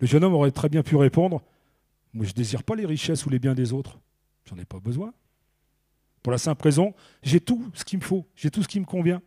le 0.00 0.06
jeune 0.06 0.24
homme 0.24 0.34
aurait 0.34 0.50
très 0.50 0.68
bien 0.68 0.82
pu 0.82 0.96
répondre 0.96 1.42
Moi, 2.12 2.26
je 2.26 2.30
ne 2.30 2.34
désire 2.34 2.62
pas 2.62 2.74
les 2.74 2.86
richesses 2.86 3.24
ou 3.24 3.30
les 3.30 3.38
biens 3.38 3.54
des 3.54 3.72
autres. 3.72 3.98
J'en 4.44 4.58
ai 4.58 4.64
pas 4.64 4.80
besoin. 4.80 5.14
Pour 6.22 6.32
la 6.32 6.38
simple 6.38 6.64
raison, 6.64 6.94
j'ai 7.22 7.40
tout 7.40 7.70
ce 7.74 7.84
qu'il 7.84 7.98
me 7.98 8.04
faut, 8.04 8.26
j'ai 8.34 8.50
tout 8.50 8.62
ce 8.62 8.68
qui 8.68 8.80
me 8.80 8.84
convient. 8.84 9.22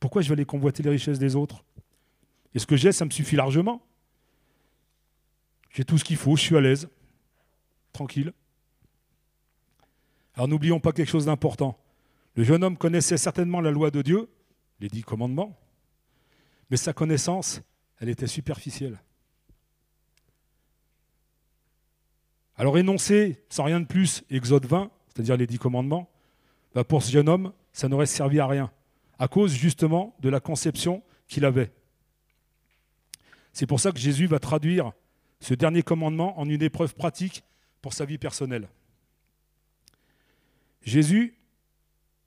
Pourquoi 0.00 0.22
je 0.22 0.28
vais 0.28 0.34
aller 0.34 0.44
convoiter 0.44 0.82
les 0.82 0.90
richesses 0.90 1.18
des 1.18 1.36
autres? 1.36 1.64
Et 2.54 2.58
ce 2.58 2.66
que 2.66 2.76
j'ai, 2.76 2.92
ça 2.92 3.04
me 3.04 3.10
suffit 3.10 3.36
largement. 3.36 3.82
J'ai 5.70 5.84
tout 5.84 5.98
ce 5.98 6.04
qu'il 6.04 6.16
faut, 6.16 6.36
je 6.36 6.42
suis 6.42 6.56
à 6.56 6.60
l'aise, 6.60 6.88
tranquille. 7.92 8.32
Alors 10.34 10.48
n'oublions 10.48 10.80
pas 10.80 10.92
quelque 10.92 11.10
chose 11.10 11.26
d'important. 11.26 11.78
Le 12.34 12.44
jeune 12.44 12.62
homme 12.62 12.76
connaissait 12.76 13.16
certainement 13.16 13.60
la 13.60 13.70
loi 13.70 13.90
de 13.90 14.02
Dieu, 14.02 14.28
les 14.80 14.88
dix 14.88 15.02
commandements, 15.02 15.58
mais 16.70 16.76
sa 16.76 16.92
connaissance, 16.92 17.60
elle 18.00 18.08
était 18.08 18.26
superficielle. 18.26 19.00
Alors 22.56 22.78
énoncer, 22.78 23.42
sans 23.48 23.64
rien 23.64 23.80
de 23.80 23.86
plus, 23.86 24.24
Exode 24.30 24.66
20, 24.66 24.90
c'est-à-dire 25.08 25.36
les 25.36 25.46
dix 25.46 25.58
commandements, 25.58 26.08
bah, 26.74 26.84
pour 26.84 27.02
ce 27.02 27.10
jeune 27.10 27.28
homme, 27.28 27.52
ça 27.72 27.88
n'aurait 27.88 28.06
servi 28.06 28.40
à 28.40 28.46
rien, 28.46 28.70
à 29.18 29.28
cause 29.28 29.54
justement 29.54 30.16
de 30.20 30.28
la 30.28 30.40
conception 30.40 31.02
qu'il 31.28 31.44
avait. 31.44 31.72
C'est 33.52 33.66
pour 33.66 33.80
ça 33.80 33.92
que 33.92 33.98
Jésus 33.98 34.26
va 34.26 34.38
traduire 34.38 34.92
ce 35.40 35.54
dernier 35.54 35.82
commandement 35.82 36.38
en 36.38 36.48
une 36.48 36.62
épreuve 36.62 36.94
pratique 36.94 37.44
pour 37.80 37.92
sa 37.92 38.04
vie 38.04 38.18
personnelle. 38.18 38.68
Jésus, 40.82 41.36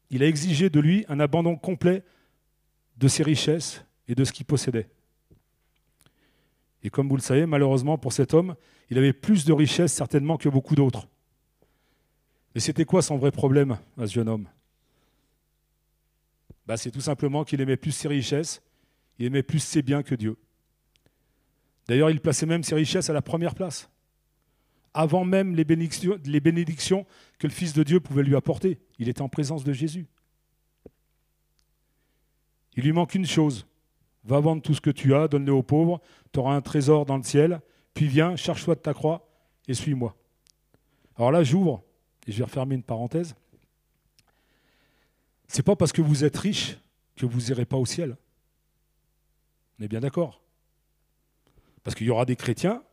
il 0.09 0.23
a 0.23 0.27
exigé 0.27 0.69
de 0.69 0.79
lui 0.79 1.05
un 1.07 1.19
abandon 1.19 1.55
complet 1.55 2.03
de 2.97 3.07
ses 3.07 3.23
richesses 3.23 3.83
et 4.07 4.15
de 4.15 4.23
ce 4.23 4.31
qu'il 4.31 4.45
possédait. 4.45 4.89
Et 6.83 6.89
comme 6.89 7.07
vous 7.07 7.15
le 7.15 7.21
savez, 7.21 7.45
malheureusement 7.45 7.97
pour 7.97 8.13
cet 8.13 8.33
homme, 8.33 8.55
il 8.89 8.97
avait 8.97 9.13
plus 9.13 9.45
de 9.45 9.53
richesses 9.53 9.93
certainement 9.93 10.37
que 10.37 10.49
beaucoup 10.49 10.75
d'autres. 10.75 11.07
Et 12.55 12.59
c'était 12.59 12.85
quoi 12.85 13.01
son 13.01 13.17
vrai 13.17 13.31
problème 13.31 13.77
à 13.97 14.07
ce 14.07 14.13
jeune 14.13 14.27
homme? 14.27 14.47
Bah, 16.65 16.77
C'est 16.77 16.91
tout 16.91 17.01
simplement 17.01 17.43
qu'il 17.43 17.61
aimait 17.61 17.77
plus 17.77 17.91
ses 17.91 18.07
richesses, 18.07 18.61
il 19.17 19.25
aimait 19.25 19.43
plus 19.43 19.59
ses 19.59 19.81
biens 19.81 20.03
que 20.03 20.15
Dieu. 20.15 20.37
D'ailleurs, 21.87 22.09
il 22.09 22.21
plaçait 22.21 22.45
même 22.45 22.63
ses 22.63 22.75
richesses 22.75 23.09
à 23.09 23.13
la 23.13 23.21
première 23.21 23.55
place, 23.55 23.89
avant 24.93 25.25
même 25.25 25.55
les 25.55 25.63
bénédictions, 25.63 27.05
que 27.39 27.47
le 27.47 27.53
Fils 27.53 27.73
de 27.73 27.83
Dieu 27.83 27.99
pouvait 27.99 28.23
lui 28.23 28.35
apporter. 28.35 28.79
Il 28.99 29.09
était 29.09 29.21
en 29.21 29.29
présence 29.29 29.63
de 29.63 29.73
Jésus. 29.73 30.07
Il 32.75 32.83
lui 32.83 32.93
manque 32.93 33.15
une 33.15 33.25
chose. 33.25 33.65
Va 34.23 34.39
vendre 34.39 34.61
tout 34.61 34.75
ce 34.75 34.81
que 34.81 34.91
tu 34.91 35.15
as, 35.15 35.27
donne-le 35.27 35.51
aux 35.51 35.63
pauvres, 35.63 35.99
tu 36.31 36.39
auras 36.39 36.53
un 36.53 36.61
trésor 36.61 37.05
dans 37.05 37.17
le 37.17 37.23
ciel, 37.23 37.61
puis 37.93 38.07
viens, 38.07 38.35
cherche-toi 38.35 38.75
de 38.75 38.79
ta 38.79 38.93
croix 38.93 39.27
et 39.67 39.73
suis-moi. 39.73 40.15
Alors 41.15 41.31
là, 41.31 41.43
j'ouvre 41.43 41.83
et 42.27 42.31
je 42.31 42.37
vais 42.37 42.43
refermer 42.43 42.75
une 42.75 42.83
parenthèse, 42.83 43.35
c'est 45.47 45.63
pas 45.63 45.75
parce 45.75 45.91
que 45.91 46.01
vous 46.01 46.23
êtes 46.23 46.37
riche 46.37 46.77
que 47.17 47.25
vous 47.25 47.41
n'irez 47.41 47.65
pas 47.65 47.77
au 47.77 47.85
ciel. 47.85 48.15
On 49.79 49.83
est 49.83 49.87
bien 49.87 49.99
d'accord 49.99 50.40
Parce 51.83 51.95
qu'il 51.95 52.07
y 52.07 52.09
aura 52.09 52.25
des 52.25 52.35
chrétiens 52.35 52.83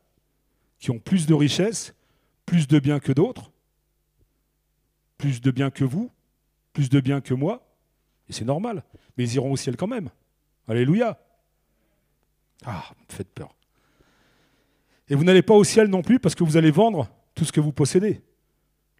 qui 0.79 0.91
ont 0.91 0.99
plus 0.99 1.27
de 1.27 1.35
richesses, 1.35 1.95
plus 2.47 2.69
de 2.69 2.79
biens 2.79 3.01
que 3.01 3.13
d'autres, 3.13 3.51
plus 5.19 5.41
de 5.41 5.51
bien 5.51 5.71
que 5.71 5.85
vous, 5.85 6.11
plus 6.73 6.89
de 6.89 7.01
bien 7.01 7.21
que 7.21 7.35
moi, 7.35 7.69
et 8.29 8.33
c'est 8.33 8.45
normal, 8.45 8.85
mais 9.17 9.25
ils 9.25 9.35
iront 9.35 9.53
au 9.53 9.57
ciel 9.57 9.77
quand 9.77 9.87
même. 9.87 10.11
Alléluia. 10.69 11.19
Ah, 12.65 12.85
me 12.97 13.15
faites 13.15 13.31
peur. 13.31 13.55
Et 15.09 15.15
vous 15.15 15.25
n'allez 15.25 15.43
pas 15.43 15.55
au 15.55 15.65
ciel 15.65 15.89
non 15.89 16.03
plus 16.03 16.21
parce 16.21 16.35
que 16.35 16.45
vous 16.45 16.57
allez 16.57 16.71
vendre 16.71 17.09
tout 17.35 17.45
ce 17.45 17.53
que 17.53 17.61
vous 17.61 17.73
possédez. 17.73 18.21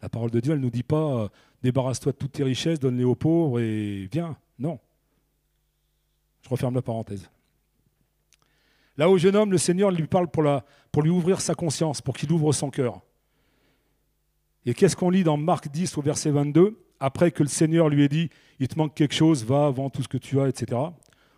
La 0.01 0.09
parole 0.09 0.31
de 0.31 0.41
Dieu, 0.41 0.53
elle 0.53 0.59
ne 0.59 0.65
nous 0.65 0.71
dit 0.71 0.83
pas 0.83 1.25
euh, 1.25 1.29
débarrasse-toi 1.63 2.13
de 2.13 2.17
toutes 2.17 2.33
tes 2.33 2.45
richesses, 2.45 2.79
donne-les 2.79 3.05
aux 3.05 3.15
pauvres 3.15 3.61
et 3.61 4.09
viens. 4.11 4.37
Non. 4.59 4.79
Je 6.43 6.49
referme 6.49 6.75
la 6.75 6.83
parenthèse. 6.83 7.29
Là, 8.99 9.09
au 9.09 9.17
jeune 9.17 9.37
homme, 9.37 9.53
le 9.53 9.59
Seigneur 9.59 9.93
lui 9.93 10.09
parle 10.09 10.29
pour, 10.29 11.03
lui 11.03 11.11
ouvrir 11.11 11.41
sa 11.41 11.55
conscience, 11.55 12.03
pour 12.03 12.17
qu'il 12.17 12.33
ouvre 12.33 12.53
son 12.53 12.69
cœur. 12.69 13.01
Et 14.67 14.75
qu'est-ce 14.75 14.97
qu'on 14.97 15.09
lit 15.09 15.23
dans 15.23 15.37
Marc 15.37 15.69
10 15.69 15.97
au 15.97 16.03
verset 16.03 16.33
22 16.33 16.85
Après 16.99 17.31
que 17.31 17.45
le 17.45 17.49
Seigneur 17.49 17.89
lui 17.89 18.03
ait 18.03 18.09
dit 18.09 18.29
Il 18.59 18.67
te 18.67 18.77
manque 18.77 18.95
quelque 18.95 19.15
chose, 19.15 19.45
va, 19.45 19.71
vends 19.71 19.89
tout 19.89 20.03
ce 20.03 20.09
que 20.09 20.19
tu 20.19 20.41
as, 20.41 20.49
etc. 20.49 20.81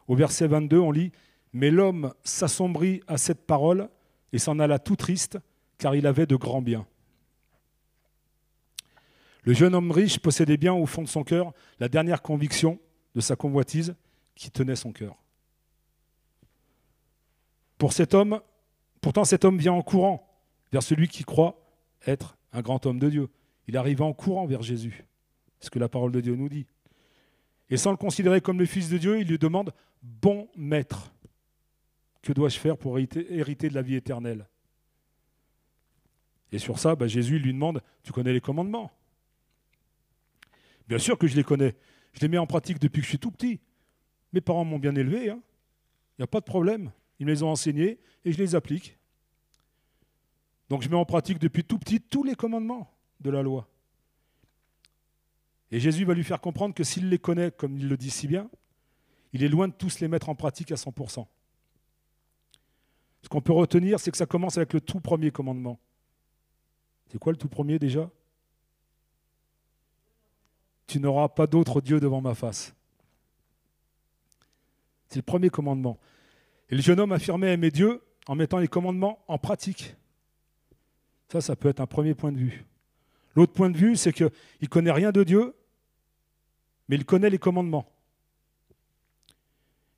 Au 0.08 0.16
verset 0.16 0.48
22, 0.48 0.78
on 0.78 0.90
lit 0.90 1.12
Mais 1.52 1.70
l'homme 1.70 2.14
s'assombrit 2.24 3.02
à 3.06 3.18
cette 3.18 3.46
parole 3.46 3.90
et 4.32 4.38
s'en 4.38 4.58
alla 4.58 4.78
tout 4.78 4.96
triste, 4.96 5.38
car 5.76 5.94
il 5.94 6.06
avait 6.06 6.26
de 6.26 6.36
grands 6.36 6.62
biens. 6.62 6.86
Le 9.42 9.52
jeune 9.52 9.74
homme 9.74 9.90
riche 9.90 10.18
possédait 10.18 10.56
bien 10.56 10.72
au 10.72 10.86
fond 10.86 11.02
de 11.02 11.08
son 11.08 11.24
cœur 11.24 11.52
la 11.78 11.90
dernière 11.90 12.22
conviction 12.22 12.78
de 13.14 13.20
sa 13.20 13.36
convoitise 13.36 13.94
qui 14.34 14.50
tenait 14.50 14.76
son 14.76 14.92
cœur. 14.92 15.16
Pour 17.80 17.94
cet 17.94 18.12
homme, 18.12 18.42
pourtant 19.00 19.24
cet 19.24 19.46
homme 19.46 19.56
vient 19.56 19.72
en 19.72 19.80
courant 19.80 20.30
vers 20.70 20.82
celui 20.82 21.08
qui 21.08 21.24
croit 21.24 21.58
être 22.06 22.36
un 22.52 22.60
grand 22.60 22.84
homme 22.84 22.98
de 22.98 23.08
Dieu. 23.08 23.30
Il 23.68 23.78
arrive 23.78 24.02
en 24.02 24.12
courant 24.12 24.44
vers 24.44 24.60
Jésus, 24.60 25.06
ce 25.60 25.70
que 25.70 25.78
la 25.78 25.88
parole 25.88 26.12
de 26.12 26.20
Dieu 26.20 26.36
nous 26.36 26.50
dit. 26.50 26.66
Et 27.70 27.78
sans 27.78 27.90
le 27.90 27.96
considérer 27.96 28.42
comme 28.42 28.58
le 28.58 28.66
Fils 28.66 28.90
de 28.90 28.98
Dieu, 28.98 29.18
il 29.18 29.26
lui 29.26 29.38
demande 29.38 29.72
Bon 30.02 30.46
maître, 30.56 31.10
que 32.20 32.34
dois-je 32.34 32.58
faire 32.58 32.76
pour 32.76 32.98
hériter 32.98 33.70
de 33.70 33.74
la 33.74 33.80
vie 33.80 33.94
éternelle? 33.94 34.46
Et 36.52 36.58
sur 36.58 36.78
ça, 36.78 36.94
bah, 36.94 37.06
Jésus 37.06 37.38
lui 37.38 37.54
demande 37.54 37.80
Tu 38.02 38.12
connais 38.12 38.34
les 38.34 38.42
commandements? 38.42 38.92
Bien 40.86 40.98
sûr 40.98 41.16
que 41.16 41.26
je 41.26 41.34
les 41.34 41.44
connais. 41.44 41.76
Je 42.12 42.20
les 42.20 42.28
mets 42.28 42.36
en 42.36 42.46
pratique 42.46 42.78
depuis 42.78 43.00
que 43.00 43.06
je 43.06 43.10
suis 43.12 43.18
tout 43.18 43.30
petit. 43.30 43.58
Mes 44.34 44.42
parents 44.42 44.66
m'ont 44.66 44.78
bien 44.78 44.94
élevé. 44.94 45.24
Il 45.24 45.30
hein. 45.30 45.40
n'y 46.18 46.24
a 46.24 46.26
pas 46.26 46.40
de 46.40 46.44
problème. 46.44 46.90
Ils 47.20 47.26
me 47.26 47.32
les 47.32 47.42
ont 47.42 47.50
enseignés 47.50 48.00
et 48.24 48.32
je 48.32 48.38
les 48.38 48.54
applique. 48.54 48.98
Donc 50.70 50.82
je 50.82 50.88
mets 50.88 50.96
en 50.96 51.04
pratique 51.04 51.38
depuis 51.38 51.62
tout 51.62 51.78
petit 51.78 52.00
tous 52.00 52.24
les 52.24 52.34
commandements 52.34 52.90
de 53.20 53.30
la 53.30 53.42
loi. 53.42 53.68
Et 55.70 55.78
Jésus 55.78 56.04
va 56.04 56.14
lui 56.14 56.24
faire 56.24 56.40
comprendre 56.40 56.74
que 56.74 56.82
s'il 56.82 57.08
les 57.08 57.18
connaît, 57.18 57.52
comme 57.52 57.76
il 57.76 57.88
le 57.88 57.96
dit 57.96 58.10
si 58.10 58.26
bien, 58.26 58.50
il 59.32 59.44
est 59.44 59.48
loin 59.48 59.68
de 59.68 59.74
tous 59.74 60.00
les 60.00 60.08
mettre 60.08 60.28
en 60.28 60.34
pratique 60.34 60.72
à 60.72 60.74
100%. 60.74 61.26
Ce 63.22 63.28
qu'on 63.28 63.40
peut 63.40 63.52
retenir, 63.52 64.00
c'est 64.00 64.10
que 64.10 64.16
ça 64.16 64.26
commence 64.26 64.56
avec 64.56 64.72
le 64.72 64.80
tout 64.80 65.00
premier 65.00 65.30
commandement. 65.30 65.78
C'est 67.12 67.18
quoi 67.18 67.32
le 67.32 67.38
tout 67.38 67.48
premier 67.48 67.78
déjà? 67.78 68.10
Tu 70.86 70.98
n'auras 70.98 71.28
pas 71.28 71.46
d'autre 71.46 71.80
Dieu 71.80 72.00
devant 72.00 72.20
ma 72.20 72.34
face. 72.34 72.74
C'est 75.08 75.16
le 75.16 75.22
premier 75.22 75.50
commandement. 75.50 75.98
Et 76.70 76.76
le 76.76 76.82
jeune 76.82 77.00
homme 77.00 77.12
affirmait 77.12 77.52
aimer 77.52 77.70
Dieu 77.70 78.02
en 78.26 78.34
mettant 78.34 78.58
les 78.58 78.68
commandements 78.68 79.24
en 79.28 79.38
pratique. 79.38 79.96
Ça, 81.28 81.40
ça 81.40 81.56
peut 81.56 81.68
être 81.68 81.80
un 81.80 81.86
premier 81.86 82.14
point 82.14 82.32
de 82.32 82.38
vue. 82.38 82.64
L'autre 83.34 83.52
point 83.52 83.70
de 83.70 83.76
vue, 83.76 83.96
c'est 83.96 84.12
qu'il 84.12 84.30
ne 84.62 84.66
connaît 84.66 84.90
rien 84.90 85.12
de 85.12 85.22
Dieu, 85.24 85.54
mais 86.88 86.96
il 86.96 87.04
connaît 87.04 87.30
les 87.30 87.38
commandements. 87.38 87.90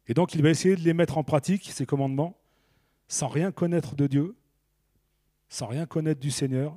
Et 0.08 0.14
donc, 0.14 0.34
il 0.34 0.42
va 0.42 0.50
essayer 0.50 0.76
de 0.76 0.82
les 0.82 0.94
mettre 0.94 1.16
en 1.16 1.24
pratique, 1.24 1.70
ces 1.72 1.86
commandements, 1.86 2.36
sans 3.08 3.28
rien 3.28 3.52
connaître 3.52 3.94
de 3.94 4.06
Dieu, 4.06 4.36
sans 5.48 5.66
rien 5.66 5.86
connaître 5.86 6.20
du 6.20 6.30
Seigneur, 6.30 6.76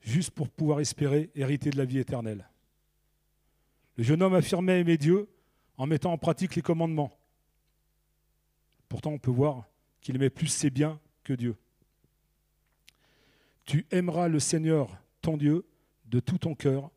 juste 0.00 0.30
pour 0.30 0.48
pouvoir 0.48 0.80
espérer 0.80 1.30
hériter 1.34 1.70
de 1.70 1.78
la 1.78 1.84
vie 1.84 1.98
éternelle. 1.98 2.48
Le 3.96 4.04
jeune 4.04 4.22
homme 4.22 4.34
affirmait 4.34 4.80
aimer 4.80 4.96
Dieu 4.96 5.28
en 5.76 5.86
mettant 5.86 6.12
en 6.12 6.18
pratique 6.18 6.56
les 6.56 6.62
commandements. 6.62 7.19
Pourtant, 8.90 9.12
on 9.12 9.18
peut 9.18 9.30
voir 9.30 9.68
qu'il 10.00 10.16
aimait 10.16 10.30
plus 10.30 10.48
ses 10.48 10.68
biens 10.68 10.98
que 11.22 11.32
Dieu. 11.32 11.56
Tu 13.64 13.86
aimeras 13.92 14.26
le 14.26 14.40
Seigneur, 14.40 14.98
ton 15.22 15.36
Dieu, 15.36 15.64
de 16.06 16.18
tout 16.18 16.38
ton 16.38 16.56
cœur, 16.56 16.90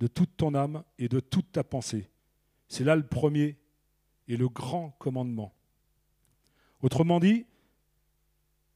de 0.00 0.06
toute 0.06 0.34
ton 0.38 0.54
âme 0.54 0.82
et 0.98 1.06
de 1.06 1.20
toute 1.20 1.52
ta 1.52 1.62
pensée. 1.62 2.08
C'est 2.66 2.82
là 2.82 2.96
le 2.96 3.06
premier 3.06 3.58
et 4.26 4.38
le 4.38 4.48
grand 4.48 4.96
commandement. 4.98 5.52
Autrement 6.80 7.20
dit, 7.20 7.44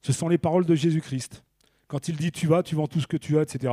ce 0.03 0.13
sont 0.13 0.29
les 0.29 0.37
paroles 0.37 0.67
de 0.67 0.75
Jésus-Christ. 0.75 1.43
Quand 1.87 2.09
il 2.09 2.17
dit 2.17 2.31
tu 2.31 2.47
vas, 2.47 2.63
tu 2.63 2.75
vends 2.75 2.87
tout 2.87 3.01
ce 3.01 3.07
que 3.07 3.17
tu 3.17 3.39
as, 3.39 3.43
etc., 3.43 3.73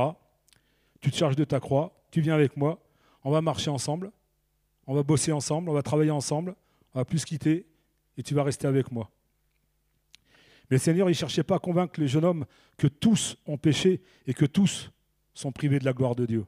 tu 1.02 1.10
te 1.10 1.16
charges 1.16 1.36
de 1.36 1.44
ta 1.44 1.60
croix, 1.60 2.02
tu 2.10 2.22
viens 2.22 2.34
avec 2.34 2.56
moi, 2.56 2.82
on 3.24 3.30
va 3.30 3.42
marcher 3.42 3.68
ensemble, 3.68 4.10
on 4.86 4.94
va 4.94 5.02
bosser 5.02 5.32
ensemble, 5.32 5.68
on 5.68 5.74
va 5.74 5.82
travailler 5.82 6.10
ensemble, 6.10 6.56
on 6.94 7.00
va 7.00 7.04
plus 7.04 7.18
se 7.18 7.26
quitter 7.26 7.66
et 8.16 8.22
tu 8.22 8.34
vas 8.34 8.42
rester 8.42 8.66
avec 8.66 8.90
moi. 8.90 9.10
Mais 10.70 10.76
le 10.76 10.80
Seigneur, 10.80 11.08
il 11.08 11.12
ne 11.12 11.16
cherchait 11.16 11.44
pas 11.44 11.56
à 11.56 11.58
convaincre 11.58 12.00
les 12.00 12.08
jeunes 12.08 12.24
hommes 12.24 12.46
que 12.76 12.86
tous 12.86 13.36
ont 13.46 13.58
péché 13.58 14.02
et 14.26 14.34
que 14.34 14.46
tous 14.46 14.90
sont 15.34 15.52
privés 15.52 15.78
de 15.78 15.84
la 15.84 15.92
gloire 15.92 16.16
de 16.16 16.26
Dieu. 16.26 16.44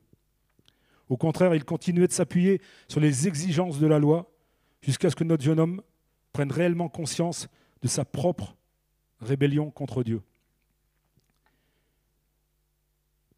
Au 1.08 1.16
contraire, 1.16 1.54
il 1.54 1.64
continuait 1.64 2.08
de 2.08 2.12
s'appuyer 2.12 2.60
sur 2.88 3.00
les 3.00 3.28
exigences 3.28 3.78
de 3.78 3.86
la 3.86 3.98
loi 3.98 4.30
jusqu'à 4.82 5.10
ce 5.10 5.16
que 5.16 5.24
notre 5.24 5.44
jeune 5.44 5.60
homme 5.60 5.82
prenne 6.32 6.52
réellement 6.52 6.88
conscience 6.88 7.48
de 7.82 7.88
sa 7.88 8.04
propre 8.04 8.56
rébellion 9.20 9.70
contre 9.70 10.02
Dieu. 10.02 10.22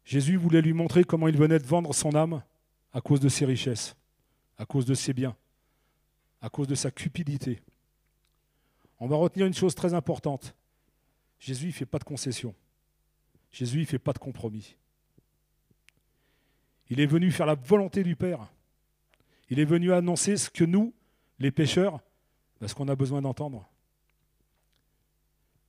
Jésus 0.03 0.35
voulait 0.35 0.61
lui 0.61 0.73
montrer 0.73 1.03
comment 1.03 1.27
il 1.27 1.37
venait 1.37 1.59
de 1.59 1.65
vendre 1.65 1.93
son 1.93 2.15
âme 2.15 2.43
à 2.91 3.01
cause 3.01 3.19
de 3.19 3.29
ses 3.29 3.45
richesses, 3.45 3.95
à 4.57 4.65
cause 4.65 4.85
de 4.85 4.93
ses 4.93 5.13
biens, 5.13 5.35
à 6.41 6.49
cause 6.49 6.67
de 6.67 6.75
sa 6.75 6.91
cupidité. 6.91 7.61
On 9.01 9.07
va 9.07 9.15
retenir 9.15 9.47
une 9.47 9.53
chose 9.53 9.73
très 9.73 9.95
importante. 9.95 10.55
Jésus 11.39 11.67
ne 11.67 11.71
fait 11.71 11.87
pas 11.87 11.97
de 11.97 12.03
concession. 12.03 12.53
Jésus 13.51 13.79
ne 13.79 13.85
fait 13.85 13.97
pas 13.97 14.13
de 14.13 14.19
compromis. 14.19 14.75
Il 16.87 16.99
est 16.99 17.07
venu 17.07 17.31
faire 17.31 17.47
la 17.47 17.55
volonté 17.55 18.03
du 18.03 18.15
Père. 18.15 18.47
Il 19.49 19.59
est 19.59 19.65
venu 19.65 19.91
annoncer 19.91 20.37
ce 20.37 20.51
que 20.51 20.63
nous, 20.63 20.93
les 21.39 21.49
pécheurs, 21.49 21.99
ben, 22.59 22.67
ce 22.67 22.75
qu'on 22.75 22.87
a 22.89 22.95
besoin 22.95 23.23
d'entendre. 23.23 23.67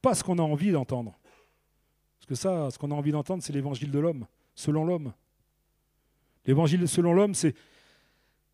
Pas 0.03 0.15
ce 0.15 0.23
qu'on 0.23 0.39
a 0.39 0.43
envie 0.43 0.71
d'entendre. 0.71 1.19
Parce 2.19 2.29
que 2.29 2.35
ça, 2.35 2.71
ce 2.71 2.77
qu'on 2.77 2.91
a 2.91 2.95
envie 2.95 3.13
d'entendre, 3.13 3.43
c'est 3.43 3.55
l'évangile 3.55 3.91
de 3.91 3.99
l'homme, 3.99 4.27
selon 4.55 4.85
l'homme. 4.85 5.15
L'évangile 6.45 6.87
selon 6.87 7.15
l'homme, 7.15 7.35
c'est 7.35 7.55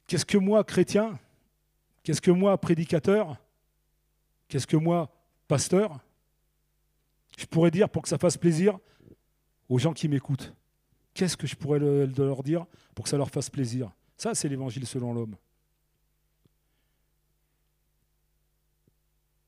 qu'est-ce 0.06 0.24
que 0.24 0.38
moi, 0.38 0.62
chrétien 0.62 1.18
Qu'est-ce 2.04 2.20
que 2.20 2.30
moi, 2.30 2.56
prédicateur 2.58 3.36
Qu'est-ce 4.48 4.66
que 4.66 4.76
moi, 4.76 5.14
pasteur 5.46 6.00
Je 7.36 7.46
pourrais 7.46 7.70
dire 7.70 7.88
pour 7.88 8.02
que 8.02 8.08
ça 8.08 8.18
fasse 8.18 8.36
plaisir 8.36 8.78
aux 9.68 9.78
gens 9.78 9.92
qui 9.92 10.08
m'écoutent? 10.08 10.54
Qu'est-ce 11.14 11.36
que 11.36 11.46
je 11.46 11.56
pourrais 11.56 11.78
leur 11.78 12.42
dire 12.42 12.66
pour 12.94 13.04
que 13.04 13.08
ça 13.08 13.16
leur 13.16 13.30
fasse 13.30 13.50
plaisir? 13.50 13.90
Ça, 14.16 14.34
c'est 14.34 14.48
l'évangile 14.48 14.86
selon 14.86 15.12
l'homme. 15.12 15.36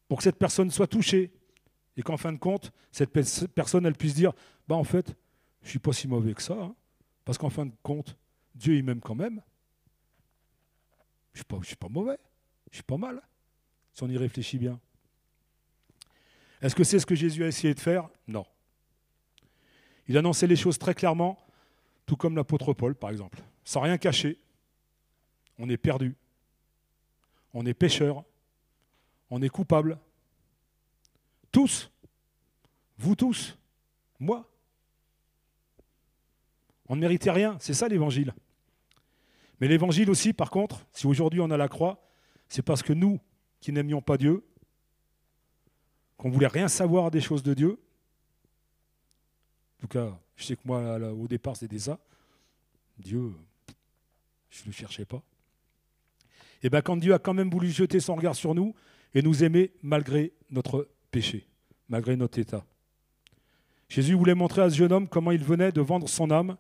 Pour 0.09 0.19
que 0.19 0.25
cette 0.25 0.38
personne 0.38 0.71
soit 0.71 0.88
touchée 0.88 1.33
et 1.97 2.02
qu'en 2.02 2.16
fin 2.16 2.33
de 2.33 2.38
compte, 2.38 2.73
cette 2.90 3.11
personne, 3.54 3.87
elle 3.87 3.95
puisse 3.95 4.14
dire, 4.14 4.33
bah 4.66 4.75
en 4.75 4.85
fait, 4.85 5.14
je 5.62 5.66
ne 5.66 5.71
suis 5.71 5.78
pas 5.78 5.92
si 5.92 6.09
mauvais 6.09 6.35
que 6.35 6.42
ça, 6.42 6.54
hein, 6.54 6.75
parce 7.25 7.38
qu'en 7.38 7.50
fin 7.50 7.66
de 7.66 7.73
compte, 7.83 8.16
Dieu, 8.54 8.76
il 8.76 8.85
m'aime 8.85 9.00
quand 9.00 9.14
même. 9.14 9.40
Je 11.33 11.42
ne 11.49 11.62
suis, 11.62 11.76
pas 11.76 11.88
mauvais. 11.88 12.19
Je 12.71 12.78
suis 12.78 12.83
pas 12.83 12.97
mal, 12.97 13.23
si 13.92 14.02
on 14.02 14.09
y 14.09 14.16
réfléchit 14.16 14.59
bien. 14.59 14.80
Est-ce 16.62 16.75
que 16.75 16.85
c'est 16.85 16.99
ce 16.99 17.07
que 17.07 17.14
Jésus 17.14 17.45
a 17.45 17.49
essayé 17.49 17.75
de 17.75 17.81
faire? 17.81 18.09
Non. 18.29 18.45
Il 20.09 20.19
annonçait 20.19 20.47
les 20.47 20.57
choses 20.57 20.79
très 20.79 20.95
clairement, 20.95 21.38
tout 22.07 22.17
comme 22.17 22.37
l'apôtre 22.37 22.73
Paul, 22.73 22.95
par 22.95 23.11
exemple. 23.11 23.43
Sans 23.64 23.81
rien 23.81 23.97
cacher. 23.97 24.38
On 25.59 25.69
est 25.69 25.76
perdu. 25.76 26.17
On 27.55 27.64
est 27.64 27.75
pécheur. 27.75 28.25
On 29.31 29.40
est 29.40 29.49
coupable. 29.49 29.99
Tous. 31.52 31.90
Vous 32.99 33.14
tous. 33.14 33.57
Moi. 34.19 34.50
On 36.88 36.97
ne 36.97 37.00
méritait 37.00 37.31
rien. 37.31 37.57
C'est 37.61 37.75
ça 37.75 37.88
l'évangile. 37.88 38.35
Mais 39.61 39.69
l'évangile 39.69 40.11
aussi, 40.11 40.33
par 40.33 40.50
contre, 40.50 40.87
si 40.93 41.07
aujourd'hui 41.07 41.40
on 41.40 41.50
a 41.50 41.57
la 41.57 41.69
croix, 41.69 42.02
c'est 42.49 42.62
parce 42.62 42.83
que 42.83 42.93
nous, 42.93 43.21
qui 43.61 43.73
n'aimions 43.73 44.02
pas 44.02 44.17
Dieu, 44.17 44.45
qu'on 46.20 46.28
voulait 46.28 46.48
rien 46.48 46.68
savoir 46.68 47.10
des 47.10 47.22
choses 47.22 47.42
de 47.42 47.54
Dieu, 47.54 47.80
en 49.78 49.80
tout 49.80 49.88
cas, 49.88 50.20
je 50.36 50.44
sais 50.44 50.54
que 50.54 50.60
moi, 50.66 50.98
au 51.12 51.26
départ, 51.26 51.56
c'était 51.56 51.78
ça, 51.78 51.98
Dieu, 52.98 53.32
je 54.50 54.60
ne 54.60 54.66
le 54.66 54.72
cherchais 54.72 55.06
pas. 55.06 55.22
Et 56.62 56.68
bien 56.68 56.82
quand 56.82 56.98
Dieu 56.98 57.14
a 57.14 57.18
quand 57.18 57.32
même 57.32 57.48
voulu 57.48 57.70
jeter 57.70 58.00
son 58.00 58.16
regard 58.16 58.34
sur 58.34 58.54
nous 58.54 58.74
et 59.14 59.22
nous 59.22 59.44
aimer 59.44 59.72
malgré 59.82 60.34
notre 60.50 60.90
péché, 61.10 61.48
malgré 61.88 62.16
notre 62.16 62.38
état. 62.38 62.66
Jésus 63.88 64.12
voulait 64.12 64.34
montrer 64.34 64.60
à 64.60 64.68
ce 64.68 64.76
jeune 64.76 64.92
homme 64.92 65.08
comment 65.08 65.30
il 65.30 65.42
venait 65.42 65.72
de 65.72 65.80
vendre 65.80 66.06
son 66.06 66.30
âme, 66.30 66.58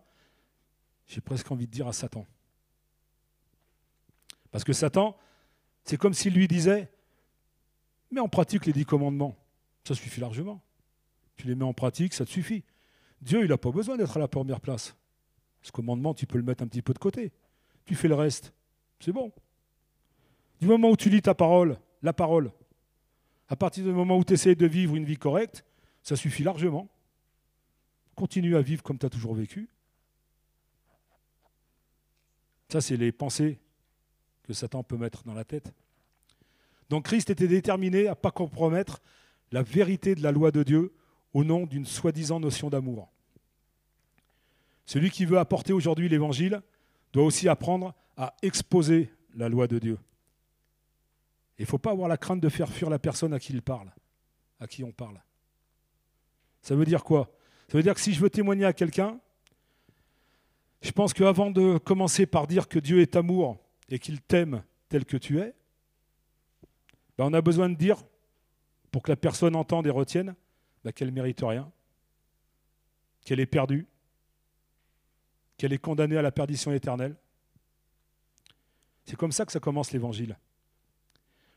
j'ai 1.06 1.20
presque 1.20 1.50
envie 1.50 1.66
de 1.66 1.72
dire 1.72 1.86
à 1.86 1.92
Satan. 1.92 2.26
Parce 4.50 4.64
que 4.64 4.72
Satan, 4.72 5.18
c'est 5.84 5.98
comme 5.98 6.14
s'il 6.14 6.32
lui 6.32 6.48
disait, 6.48 6.90
mais 8.10 8.20
en 8.20 8.28
pratique 8.28 8.64
les 8.64 8.72
dix 8.72 8.86
commandements, 8.86 9.36
ça 9.94 10.00
suffit 10.00 10.20
largement. 10.20 10.62
Tu 11.34 11.48
les 11.48 11.56
mets 11.56 11.64
en 11.64 11.74
pratique, 11.74 12.14
ça 12.14 12.24
te 12.24 12.30
suffit. 12.30 12.62
Dieu, 13.22 13.42
il 13.42 13.48
n'a 13.48 13.58
pas 13.58 13.72
besoin 13.72 13.96
d'être 13.96 14.16
à 14.16 14.20
la 14.20 14.28
première 14.28 14.60
place. 14.60 14.94
Ce 15.62 15.72
commandement, 15.72 16.14
tu 16.14 16.26
peux 16.26 16.38
le 16.38 16.44
mettre 16.44 16.62
un 16.62 16.68
petit 16.68 16.80
peu 16.80 16.94
de 16.94 17.00
côté. 17.00 17.32
Tu 17.86 17.96
fais 17.96 18.06
le 18.06 18.14
reste. 18.14 18.52
C'est 19.00 19.10
bon. 19.10 19.32
Du 20.60 20.68
moment 20.68 20.90
où 20.90 20.96
tu 20.96 21.10
lis 21.10 21.22
ta 21.22 21.34
parole, 21.34 21.76
la 22.02 22.12
parole, 22.12 22.52
à 23.48 23.56
partir 23.56 23.82
du 23.82 23.90
moment 23.90 24.16
où 24.16 24.22
tu 24.22 24.34
essaies 24.34 24.54
de 24.54 24.66
vivre 24.66 24.94
une 24.94 25.04
vie 25.04 25.16
correcte, 25.16 25.64
ça 26.04 26.14
suffit 26.14 26.44
largement. 26.44 26.88
Continue 28.14 28.54
à 28.54 28.62
vivre 28.62 28.84
comme 28.84 28.98
tu 28.98 29.06
as 29.06 29.10
toujours 29.10 29.34
vécu. 29.34 29.68
Ça, 32.68 32.80
c'est 32.80 32.96
les 32.96 33.10
pensées 33.10 33.58
que 34.44 34.52
Satan 34.52 34.84
peut 34.84 34.96
mettre 34.96 35.24
dans 35.24 35.34
la 35.34 35.44
tête. 35.44 35.74
Donc 36.90 37.06
Christ 37.06 37.30
était 37.30 37.48
déterminé 37.48 38.06
à 38.06 38.10
ne 38.10 38.14
pas 38.14 38.30
compromettre 38.30 39.00
la 39.52 39.62
vérité 39.62 40.14
de 40.14 40.22
la 40.22 40.32
loi 40.32 40.50
de 40.50 40.62
Dieu 40.62 40.92
au 41.32 41.44
nom 41.44 41.66
d'une 41.66 41.86
soi-disant 41.86 42.40
notion 42.40 42.70
d'amour. 42.70 43.08
Celui 44.86 45.10
qui 45.10 45.24
veut 45.24 45.38
apporter 45.38 45.72
aujourd'hui 45.72 46.08
l'Évangile 46.08 46.62
doit 47.12 47.24
aussi 47.24 47.48
apprendre 47.48 47.94
à 48.16 48.34
exposer 48.42 49.10
la 49.34 49.48
loi 49.48 49.66
de 49.66 49.78
Dieu. 49.78 49.98
Il 51.58 51.62
ne 51.62 51.66
faut 51.66 51.78
pas 51.78 51.90
avoir 51.92 52.08
la 52.08 52.16
crainte 52.16 52.40
de 52.40 52.48
faire 52.48 52.70
fuir 52.70 52.90
la 52.90 52.98
personne 52.98 53.32
à 53.32 53.38
qui 53.38 53.52
il 53.52 53.62
parle, 53.62 53.92
à 54.60 54.66
qui 54.66 54.82
on 54.82 54.92
parle. 54.92 55.20
Ça 56.62 56.74
veut 56.74 56.84
dire 56.84 57.04
quoi? 57.04 57.30
Ça 57.68 57.76
veut 57.76 57.82
dire 57.82 57.94
que 57.94 58.00
si 58.00 58.12
je 58.12 58.20
veux 58.20 58.30
témoigner 58.30 58.64
à 58.64 58.72
quelqu'un, 58.72 59.20
je 60.82 60.90
pense 60.90 61.12
qu'avant 61.12 61.50
de 61.50 61.78
commencer 61.78 62.26
par 62.26 62.46
dire 62.46 62.68
que 62.68 62.78
Dieu 62.78 63.00
est 63.00 63.14
amour 63.14 63.58
et 63.88 63.98
qu'il 63.98 64.20
t'aime 64.20 64.62
tel 64.88 65.04
que 65.04 65.16
tu 65.16 65.38
es, 65.38 65.54
ben 67.16 67.26
on 67.26 67.32
a 67.34 67.42
besoin 67.42 67.68
de 67.68 67.74
dire, 67.74 67.98
pour 68.90 69.02
que 69.02 69.10
la 69.10 69.16
personne 69.16 69.54
entende 69.56 69.86
et 69.86 69.90
retienne, 69.90 70.34
ben 70.84 70.92
qu'elle 70.92 71.08
ne 71.08 71.14
mérite 71.14 71.40
rien, 71.40 71.70
qu'elle 73.24 73.40
est 73.40 73.46
perdue, 73.46 73.86
qu'elle 75.56 75.72
est 75.72 75.78
condamnée 75.78 76.16
à 76.16 76.22
la 76.22 76.32
perdition 76.32 76.72
éternelle. 76.72 77.16
C'est 79.04 79.16
comme 79.16 79.32
ça 79.32 79.44
que 79.44 79.52
ça 79.52 79.60
commence 79.60 79.92
l'évangile. 79.92 80.38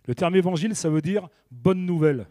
Le 0.05 0.15
terme 0.15 0.35
évangile, 0.35 0.75
ça 0.75 0.89
veut 0.89 1.01
dire 1.01 1.29
bonne 1.51 1.85
nouvelle. 1.85 2.27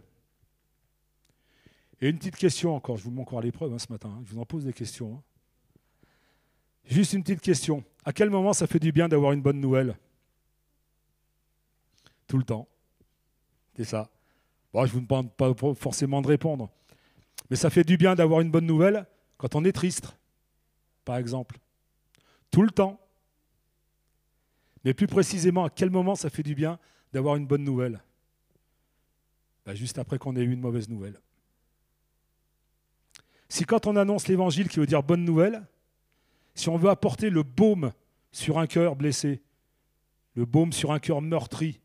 Et 2.00 2.08
une 2.08 2.18
petite 2.18 2.36
question 2.36 2.74
encore, 2.74 2.96
je 2.96 3.04
vous 3.04 3.10
mets 3.10 3.22
encore 3.22 3.38
à 3.38 3.42
l'épreuve 3.42 3.72
hein, 3.72 3.78
ce 3.78 3.90
matin, 3.90 4.10
hein. 4.10 4.22
je 4.26 4.34
vous 4.34 4.40
en 4.40 4.44
pose 4.44 4.64
des 4.64 4.72
questions. 4.72 5.14
Hein. 5.14 5.22
Juste 6.84 7.12
une 7.12 7.22
petite 7.22 7.40
question. 7.40 7.84
À 8.04 8.12
quel 8.12 8.28
moment 8.28 8.52
ça 8.52 8.66
fait 8.66 8.80
du 8.80 8.90
bien 8.92 9.08
d'avoir 9.08 9.32
une 9.32 9.40
bonne 9.40 9.60
nouvelle? 9.60 9.96
Tout 12.26 12.38
le 12.38 12.44
temps. 12.44 12.68
C'est 13.76 13.84
ça. 13.84 14.10
Bon, 14.72 14.86
je 14.86 14.94
ne 14.94 15.00
vous 15.00 15.06
demande 15.06 15.32
pas 15.34 15.52
forcément 15.74 16.22
de 16.22 16.28
répondre. 16.28 16.70
Mais 17.50 17.56
ça 17.56 17.70
fait 17.70 17.84
du 17.84 17.96
bien 17.96 18.14
d'avoir 18.14 18.40
une 18.40 18.50
bonne 18.50 18.66
nouvelle 18.66 19.06
quand 19.36 19.54
on 19.54 19.64
est 19.64 19.72
triste, 19.72 20.16
par 21.04 21.16
exemple. 21.16 21.58
Tout 22.50 22.62
le 22.62 22.70
temps. 22.70 22.98
Mais 24.84 24.94
plus 24.94 25.06
précisément, 25.06 25.64
à 25.64 25.70
quel 25.70 25.90
moment 25.90 26.14
ça 26.14 26.30
fait 26.30 26.42
du 26.42 26.54
bien 26.54 26.78
d'avoir 27.12 27.36
une 27.36 27.46
bonne 27.46 27.64
nouvelle? 27.64 28.02
Ben, 29.66 29.74
Juste 29.74 29.98
après 29.98 30.18
qu'on 30.18 30.34
ait 30.36 30.42
eu 30.42 30.52
une 30.52 30.60
mauvaise 30.60 30.88
nouvelle. 30.88 31.20
Si 33.50 33.64
quand 33.64 33.86
on 33.86 33.96
annonce 33.96 34.28
l'évangile 34.28 34.68
qui 34.68 34.78
veut 34.80 34.86
dire 34.86 35.02
bonne 35.02 35.24
nouvelle, 35.24 35.66
si 36.54 36.70
on 36.70 36.78
veut 36.78 36.88
apporter 36.88 37.28
le 37.28 37.42
baume 37.42 37.92
sur 38.30 38.58
un 38.58 38.66
cœur 38.66 38.96
blessé, 38.96 39.42
le 40.34 40.46
baume 40.46 40.72
sur 40.72 40.90
un 40.90 40.98
cœur 40.98 41.20
meurtri, 41.20 41.81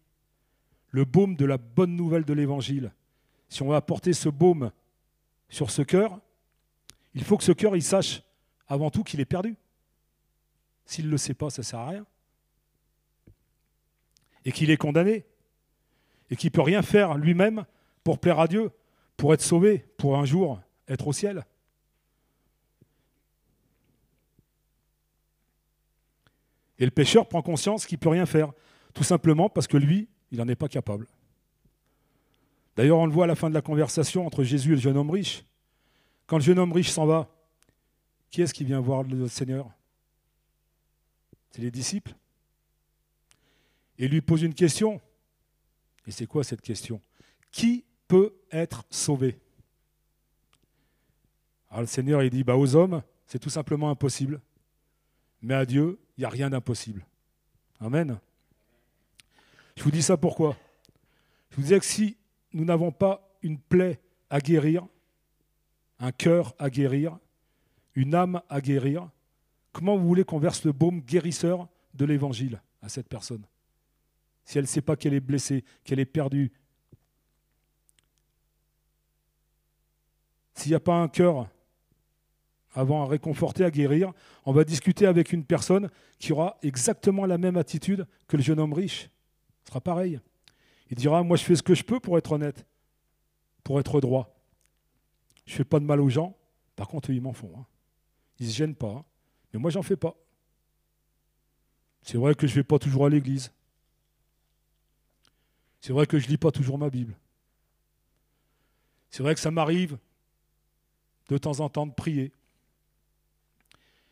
le 0.97 1.05
baume 1.05 1.35
de 1.35 1.45
la 1.45 1.59
bonne 1.59 1.95
nouvelle 1.95 2.25
de 2.25 2.33
l'Évangile, 2.33 2.91
si 3.49 3.61
on 3.61 3.67
veut 3.67 3.75
apporter 3.75 4.13
ce 4.13 4.29
baume 4.29 4.71
sur 5.47 5.69
ce 5.69 5.83
cœur, 5.83 6.19
il 7.13 7.23
faut 7.23 7.37
que 7.37 7.43
ce 7.43 7.51
cœur 7.51 7.79
sache 7.83 8.23
avant 8.67 8.89
tout 8.89 9.03
qu'il 9.03 9.19
est 9.19 9.25
perdu. 9.25 9.55
S'il 10.87 11.05
ne 11.05 11.11
le 11.11 11.19
sait 11.19 11.35
pas, 11.35 11.51
ça 11.51 11.61
ne 11.61 11.65
sert 11.65 11.79
à 11.81 11.89
rien. 11.89 12.05
Et 14.43 14.51
qu'il 14.51 14.71
est 14.71 14.77
condamné. 14.77 15.27
Et 16.31 16.35
qu'il 16.35 16.47
ne 16.47 16.53
peut 16.53 16.63
rien 16.63 16.81
faire 16.81 17.15
lui-même 17.15 17.65
pour 18.03 18.17
plaire 18.17 18.39
à 18.39 18.47
Dieu, 18.47 18.71
pour 19.17 19.35
être 19.35 19.43
sauvé, 19.43 19.85
pour 19.97 20.17
un 20.17 20.25
jour 20.25 20.59
être 20.87 21.07
au 21.07 21.13
ciel. 21.13 21.45
Et 26.79 26.85
le 26.85 26.91
pécheur 26.91 27.29
prend 27.29 27.43
conscience 27.43 27.85
qu'il 27.85 27.99
ne 27.99 28.01
peut 28.01 28.09
rien 28.09 28.25
faire, 28.25 28.51
tout 28.95 29.03
simplement 29.03 29.47
parce 29.47 29.67
que 29.67 29.77
lui, 29.77 30.09
il 30.31 30.37
n'en 30.37 30.47
est 30.47 30.55
pas 30.55 30.67
capable. 30.67 31.07
D'ailleurs, 32.75 32.99
on 32.99 33.05
le 33.05 33.11
voit 33.11 33.23
à 33.23 33.27
la 33.27 33.35
fin 33.35 33.49
de 33.49 33.53
la 33.53 33.61
conversation 33.61 34.25
entre 34.25 34.43
Jésus 34.43 34.73
et 34.73 34.75
le 34.75 34.81
jeune 34.81 34.97
homme 34.97 35.09
riche. 35.09 35.43
Quand 36.27 36.37
le 36.37 36.43
jeune 36.43 36.59
homme 36.59 36.73
riche 36.73 36.91
s'en 36.91 37.05
va, 37.05 37.29
qui 38.29 38.41
est-ce 38.41 38.53
qui 38.53 38.65
vient 38.65 38.79
voir 38.79 39.03
le 39.03 39.27
Seigneur? 39.27 39.69
C'est 41.51 41.61
les 41.61 41.71
disciples. 41.71 42.13
Et 43.97 44.07
lui 44.07 44.21
pose 44.21 44.43
une 44.43 44.53
question. 44.53 45.01
Et 46.05 46.11
c'est 46.11 46.27
quoi 46.27 46.43
cette 46.43 46.61
question? 46.61 47.01
Qui 47.51 47.83
peut 48.07 48.35
être 48.51 48.85
sauvé? 48.89 49.39
Alors 51.69 51.81
le 51.81 51.87
Seigneur, 51.87 52.21
il 52.21 52.29
dit, 52.29 52.43
bah, 52.43 52.55
aux 52.55 52.75
hommes, 52.75 53.01
c'est 53.25 53.39
tout 53.39 53.49
simplement 53.49 53.89
impossible. 53.89 54.41
Mais 55.41 55.53
à 55.53 55.65
Dieu, 55.65 55.99
il 56.17 56.21
n'y 56.21 56.25
a 56.25 56.29
rien 56.29 56.49
d'impossible. 56.49 57.05
Amen. 57.79 58.19
Je 59.77 59.83
vous 59.83 59.91
dis 59.91 60.01
ça 60.01 60.17
pourquoi? 60.17 60.57
Je 61.51 61.57
vous 61.57 61.61
disais 61.61 61.79
que 61.79 61.85
si 61.85 62.17
nous 62.51 62.65
n'avons 62.65 62.91
pas 62.91 63.37
une 63.43 63.59
plaie 63.59 64.01
à 64.31 64.39
guérir, 64.39 64.87
un 65.99 66.11
cœur 66.11 66.55
à 66.57 66.71
guérir, 66.71 67.19
une 67.93 68.15
âme 68.15 68.41
à 68.49 68.59
guérir, 68.59 69.07
comment 69.73 69.95
vous 69.95 70.07
voulez 70.07 70.23
qu'on 70.23 70.39
verse 70.39 70.65
le 70.65 70.71
baume 70.71 71.01
guérisseur 71.01 71.67
de 71.93 72.05
l'évangile 72.05 72.59
à 72.81 72.89
cette 72.89 73.07
personne? 73.07 73.45
Si 74.45 74.57
elle 74.57 74.63
ne 74.63 74.67
sait 74.67 74.81
pas 74.81 74.95
qu'elle 74.95 75.13
est 75.13 75.19
blessée, 75.19 75.63
qu'elle 75.83 75.99
est 75.99 76.05
perdue, 76.05 76.51
s'il 80.55 80.71
n'y 80.71 80.75
a 80.75 80.79
pas 80.79 80.95
un 80.95 81.07
cœur 81.07 81.47
avant 82.73 83.03
à 83.03 83.05
réconforter, 83.05 83.63
à 83.63 83.69
guérir, 83.69 84.11
on 84.43 84.53
va 84.53 84.63
discuter 84.63 85.05
avec 85.05 85.33
une 85.33 85.45
personne 85.45 85.91
qui 86.17 86.33
aura 86.33 86.57
exactement 86.63 87.27
la 87.27 87.37
même 87.37 87.57
attitude 87.57 88.07
que 88.27 88.37
le 88.37 88.43
jeune 88.43 88.59
homme 88.59 88.73
riche. 88.73 89.11
Sera 89.67 89.81
pareil. 89.81 90.19
Il 90.89 90.97
dira, 90.97 91.23
moi 91.23 91.35
je 91.35 91.43
fais 91.43 91.55
ce 91.55 91.63
que 91.63 91.75
je 91.75 91.83
peux 91.83 91.99
pour 91.99 92.17
être 92.17 92.31
honnête, 92.31 92.65
pour 93.63 93.79
être 93.79 93.99
droit. 93.99 94.33
Je 95.45 95.53
ne 95.53 95.57
fais 95.57 95.65
pas 95.65 95.79
de 95.79 95.85
mal 95.85 95.99
aux 95.99 96.09
gens, 96.09 96.37
par 96.75 96.87
contre 96.87 97.09
ils 97.09 97.21
m'en 97.21 97.33
font. 97.33 97.51
Hein. 97.57 97.65
Ils 98.39 98.45
ne 98.45 98.51
se 98.51 98.55
gênent 98.55 98.75
pas, 98.75 98.91
hein. 98.91 99.05
mais 99.51 99.59
moi 99.59 99.69
j'en 99.69 99.81
fais 99.81 99.97
pas. 99.97 100.15
C'est 102.01 102.17
vrai 102.17 102.35
que 102.35 102.47
je 102.47 102.53
ne 102.53 102.55
vais 102.57 102.63
pas 102.63 102.79
toujours 102.79 103.05
à 103.05 103.09
l'église. 103.09 103.51
C'est 105.81 105.91
vrai 105.91 106.07
que 106.07 106.17
je 106.19 106.25
ne 106.25 106.31
lis 106.31 106.37
pas 106.37 106.51
toujours 106.51 106.77
ma 106.77 106.89
Bible. 106.89 107.17
C'est 109.09 109.23
vrai 109.23 109.33
que 109.33 109.41
ça 109.41 109.51
m'arrive 109.51 109.97
de 111.27 111.37
temps 111.37 111.59
en 111.59 111.69
temps 111.69 111.85
de 111.85 111.93
prier. 111.93 112.31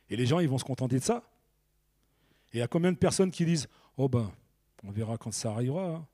Et 0.10 0.16
les 0.16 0.26
gens, 0.26 0.40
ils 0.40 0.50
vont 0.50 0.58
se 0.58 0.64
contenter 0.64 1.00
de 1.00 1.04
ça. 1.04 1.24
Et 2.52 2.58
il 2.58 2.60
y 2.60 2.62
a 2.62 2.68
combien 2.68 2.92
de 2.92 2.98
personnes 2.98 3.32
qui 3.32 3.46
disent 3.46 3.68
Oh 3.98 4.10
ben, 4.10 4.32
on 4.88 4.92
verra 4.92 5.18
quand 5.18 5.32
ça 5.32 5.52
arrivera. 5.52 5.96
Hein. 5.96 6.06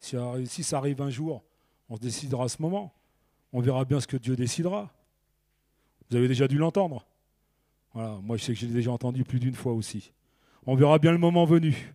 Si, 0.00 0.62
ça 0.62 0.78
arrive 0.78 1.02
un 1.02 1.10
jour, 1.10 1.42
on 1.88 1.96
se 1.96 2.00
décidera 2.00 2.44
à 2.44 2.48
ce 2.48 2.62
moment. 2.62 2.94
On 3.52 3.60
verra 3.60 3.84
bien 3.84 4.00
ce 4.00 4.06
que 4.06 4.16
Dieu 4.16 4.36
décidera. 4.36 4.90
Vous 6.08 6.16
avez 6.16 6.28
déjà 6.28 6.48
dû 6.48 6.56
l'entendre. 6.56 7.06
Voilà, 7.92 8.18
moi 8.22 8.36
je 8.36 8.44
sais 8.44 8.52
que 8.52 8.58
j'ai 8.58 8.68
déjà 8.68 8.92
entendu 8.92 9.24
plus 9.24 9.40
d'une 9.40 9.54
fois 9.54 9.72
aussi. 9.72 10.12
On 10.66 10.76
verra 10.76 10.98
bien 10.98 11.12
le 11.12 11.18
moment 11.18 11.44
venu. 11.44 11.94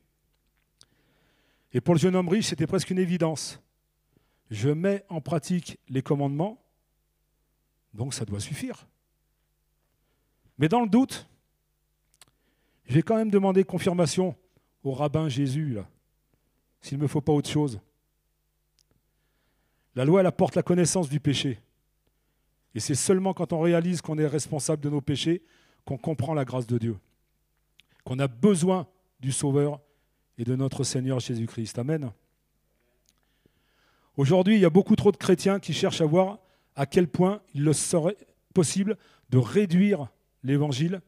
Et 1.74 1.82
pour 1.82 1.94
le 1.94 2.00
jeune 2.00 2.16
homme 2.16 2.30
riche, 2.30 2.48
c'était 2.48 2.68
presque 2.68 2.90
une 2.90 3.00
évidence. 3.00 3.62
Je 4.50 4.70
mets 4.70 5.04
en 5.10 5.22
pratique 5.22 5.80
les 5.90 6.02
commandements, 6.02 6.62
donc 7.94 8.14
ça 8.14 8.26
doit 8.26 8.40
suffire. 8.40 8.88
Mais 10.58 10.68
dans 10.68 10.82
le 10.82 10.90
doute, 10.90 11.28
je 12.86 12.94
vais 12.94 13.02
quand 13.02 13.16
même 13.16 13.32
demander 13.32 13.64
confirmation 13.64 14.36
au 14.84 14.92
rabbin 14.92 15.28
Jésus, 15.30 15.80
s'il 16.86 17.00
ne 17.00 17.04
me 17.04 17.08
faut 17.08 17.22
pas 17.22 17.34
autre 17.34 17.50
chose. 17.50 17.80
La 19.96 20.06
loi, 20.06 20.20
elle 20.20 20.28
apporte 20.28 20.56
la 20.56 20.62
connaissance 20.62 21.10
du 21.10 21.20
péché. 21.20 21.60
Et 22.76 22.80
c'est 22.80 22.94
seulement 22.94 23.34
quand 23.34 23.54
on 23.54 23.60
réalise 23.60 24.02
qu'on 24.02 24.20
est 24.20 24.28
responsable 24.28 24.84
de 24.84 24.92
nos 24.92 25.02
péchés 25.02 25.42
qu'on 25.84 25.98
comprend 25.98 26.36
la 26.36 26.46
grâce 26.46 26.68
de 26.68 26.78
Dieu. 26.78 26.98
qu'on 28.04 28.20
a 28.20 28.28
besoin 28.28 28.88
du 29.20 29.32
Sauveur 29.32 29.80
et 30.38 30.44
de 30.44 30.56
notre 30.56 30.84
Seigneur 30.84 31.20
Jésus-Christ. 31.20 31.80
Amen. 31.80 32.12
Aujourd'hui, 34.16 34.54
il 34.54 34.62
y 34.62 34.66
a 34.66 34.70
beaucoup 34.70 34.96
trop 34.96 35.12
de 35.12 35.18
chrétiens 35.18 35.60
qui 35.60 35.74
cherchent 35.74 36.02
à 36.02 36.06
voir 36.06 36.38
à 36.76 36.86
quel 36.86 37.08
point 37.08 37.42
il 37.56 37.74
serait 37.74 38.18
possible 38.54 38.96
de 39.32 39.40
réduire 39.40 40.08
l'évangile 40.44 41.02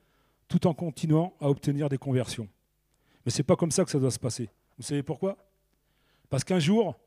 tout 0.47 0.65
en 0.65 0.73
continuant 0.73 1.35
à 1.39 1.51
obtenir 1.51 1.87
des 1.87 1.99
conversions. 1.99 2.47
Mais 3.25 3.31
ce 3.31 3.37
n'est 3.37 3.43
pas 3.43 3.55
comme 3.55 3.69
ça 3.69 3.85
que 3.85 3.91
ça 3.91 3.99
doit 3.99 4.09
se 4.09 4.17
passer. 4.17 4.49
Vous 4.79 4.83
savez 4.83 5.03
pourquoi? 5.03 5.37
Parce 6.29 6.43
qu'un 6.43 6.59
jour, 6.59 6.99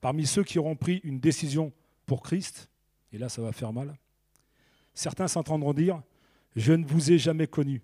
parmi 0.00 0.26
ceux 0.26 0.44
qui 0.44 0.58
auront 0.58 0.76
pris 0.76 1.00
une 1.04 1.20
décision 1.20 1.72
pour 2.06 2.22
Christ, 2.22 2.68
et 3.12 3.18
là 3.18 3.28
ça 3.28 3.42
va 3.42 3.52
faire 3.52 3.72
mal, 3.72 3.96
certains 4.94 5.28
s'entendront 5.28 5.72
dire, 5.72 6.02
je 6.56 6.72
ne 6.72 6.84
vous 6.84 7.12
ai 7.12 7.18
jamais 7.18 7.46
connu, 7.46 7.82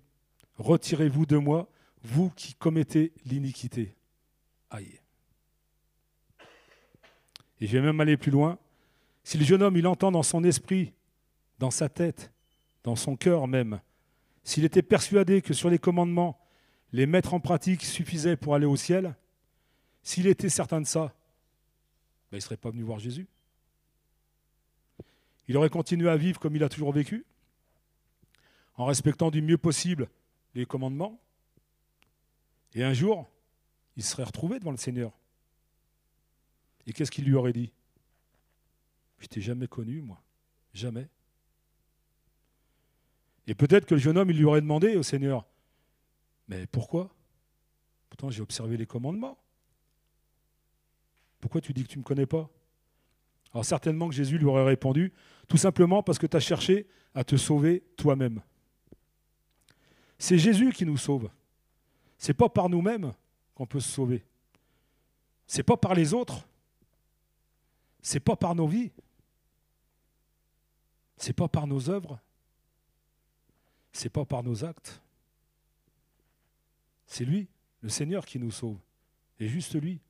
retirez-vous 0.55 1.25
de 1.25 1.37
moi, 1.37 1.69
vous 2.03 2.29
qui 2.31 2.53
commettez 2.53 3.13
l'iniquité. 3.25 3.95
Aïe. 4.69 4.99
Et 7.59 7.67
je 7.67 7.77
vais 7.77 7.83
même 7.83 7.99
aller 7.99 8.17
plus 8.17 8.31
loin. 8.31 8.59
Si 9.23 9.37
le 9.37 9.45
jeune 9.45 9.63
homme, 9.63 9.77
il 9.77 9.87
entend 9.87 10.11
dans 10.11 10.23
son 10.23 10.43
esprit, 10.43 10.93
dans 11.59 11.71
sa 11.71 11.89
tête, 11.89 12.31
dans 12.83 12.95
son 12.95 13.15
cœur 13.15 13.47
même, 13.47 13.81
s'il 14.43 14.63
était 14.63 14.81
persuadé 14.81 15.41
que 15.41 15.53
sur 15.53 15.69
les 15.69 15.79
commandements, 15.79 16.39
les 16.93 17.05
mettre 17.05 17.33
en 17.33 17.39
pratique 17.39 17.83
suffisait 17.83 18.37
pour 18.37 18.55
aller 18.55 18.65
au 18.65 18.77
ciel, 18.77 19.15
s'il 20.07 20.27
était 20.27 20.47
certain 20.47 20.79
de 20.79 20.87
ça, 20.87 21.13
ben, 22.31 22.31
il 22.31 22.35
ne 22.37 22.39
serait 22.39 22.55
pas 22.55 22.69
venu 22.69 22.81
voir 22.81 22.97
Jésus. 22.97 23.27
Il 25.49 25.57
aurait 25.57 25.69
continué 25.69 26.09
à 26.09 26.15
vivre 26.15 26.39
comme 26.39 26.55
il 26.55 26.63
a 26.63 26.69
toujours 26.69 26.93
vécu, 26.93 27.25
en 28.75 28.85
respectant 28.85 29.31
du 29.31 29.41
mieux 29.41 29.57
possible 29.57 30.07
les 30.55 30.65
commandements. 30.65 31.19
Et 32.73 32.85
un 32.85 32.93
jour, 32.93 33.29
il 33.97 34.03
serait 34.03 34.23
retrouvé 34.23 34.59
devant 34.59 34.71
le 34.71 34.77
Seigneur. 34.77 35.11
Et 36.85 36.93
qu'est-ce 36.93 37.11
qu'il 37.11 37.25
lui 37.25 37.35
aurait 37.35 37.51
dit 37.51 37.73
Je 39.19 39.27
t'ai 39.27 39.41
jamais 39.41 39.67
connu, 39.67 39.99
moi. 39.99 40.23
Jamais. 40.73 41.09
Et 43.45 43.55
peut-être 43.55 43.85
que 43.85 43.95
le 43.95 43.99
jeune 43.99 44.17
homme, 44.17 44.29
il 44.29 44.37
lui 44.37 44.45
aurait 44.45 44.61
demandé 44.61 44.95
au 44.95 45.03
Seigneur, 45.03 45.45
mais 46.47 46.65
pourquoi? 46.65 47.13
Pourtant, 48.07 48.29
j'ai 48.29 48.41
observé 48.41 48.77
les 48.77 48.85
commandements. 48.85 49.37
Pourquoi 51.47 51.61
tu 51.61 51.71
dis 51.71 51.83
que 51.83 51.87
tu 51.87 51.97
ne 51.97 52.01
me 52.01 52.05
connais 52.05 52.25
pas? 52.25 52.49
Alors 53.53 53.63
certainement 53.63 54.09
que 54.09 54.13
Jésus 54.13 54.37
lui 54.37 54.43
aurait 54.43 54.65
répondu, 54.65 55.13
tout 55.47 55.55
simplement 55.55 56.03
parce 56.03 56.19
que 56.19 56.27
tu 56.27 56.35
as 56.35 56.41
cherché 56.41 56.89
à 57.15 57.23
te 57.23 57.37
sauver 57.37 57.85
toi-même. 57.95 58.41
C'est 60.19 60.37
Jésus 60.37 60.73
qui 60.73 60.85
nous 60.85 60.97
sauve. 60.97 61.29
Ce 62.17 62.27
n'est 62.27 62.33
pas 62.33 62.49
par 62.49 62.67
nous-mêmes 62.67 63.13
qu'on 63.55 63.65
peut 63.65 63.79
se 63.79 63.89
sauver. 63.89 64.25
Ce 65.45 65.55
n'est 65.55 65.63
pas 65.63 65.77
par 65.77 65.93
les 65.93 66.13
autres. 66.13 66.45
Ce 68.01 68.15
n'est 68.15 68.19
pas 68.19 68.35
par 68.35 68.53
nos 68.53 68.67
vies. 68.67 68.91
Ce 71.15 71.27
n'est 71.27 71.33
pas 71.33 71.47
par 71.47 71.65
nos 71.65 71.89
œuvres 71.89 72.19
c'est 73.93 74.09
pas 74.09 74.25
par 74.25 74.43
nos 74.43 74.65
actes. 74.65 75.01
C'est 77.05 77.23
lui, 77.23 77.47
le 77.81 77.87
Seigneur, 77.87 78.25
qui 78.25 78.37
nous 78.37 78.51
sauve. 78.51 78.77
Et 79.39 79.47
juste 79.47 79.73
lui. 79.81 80.01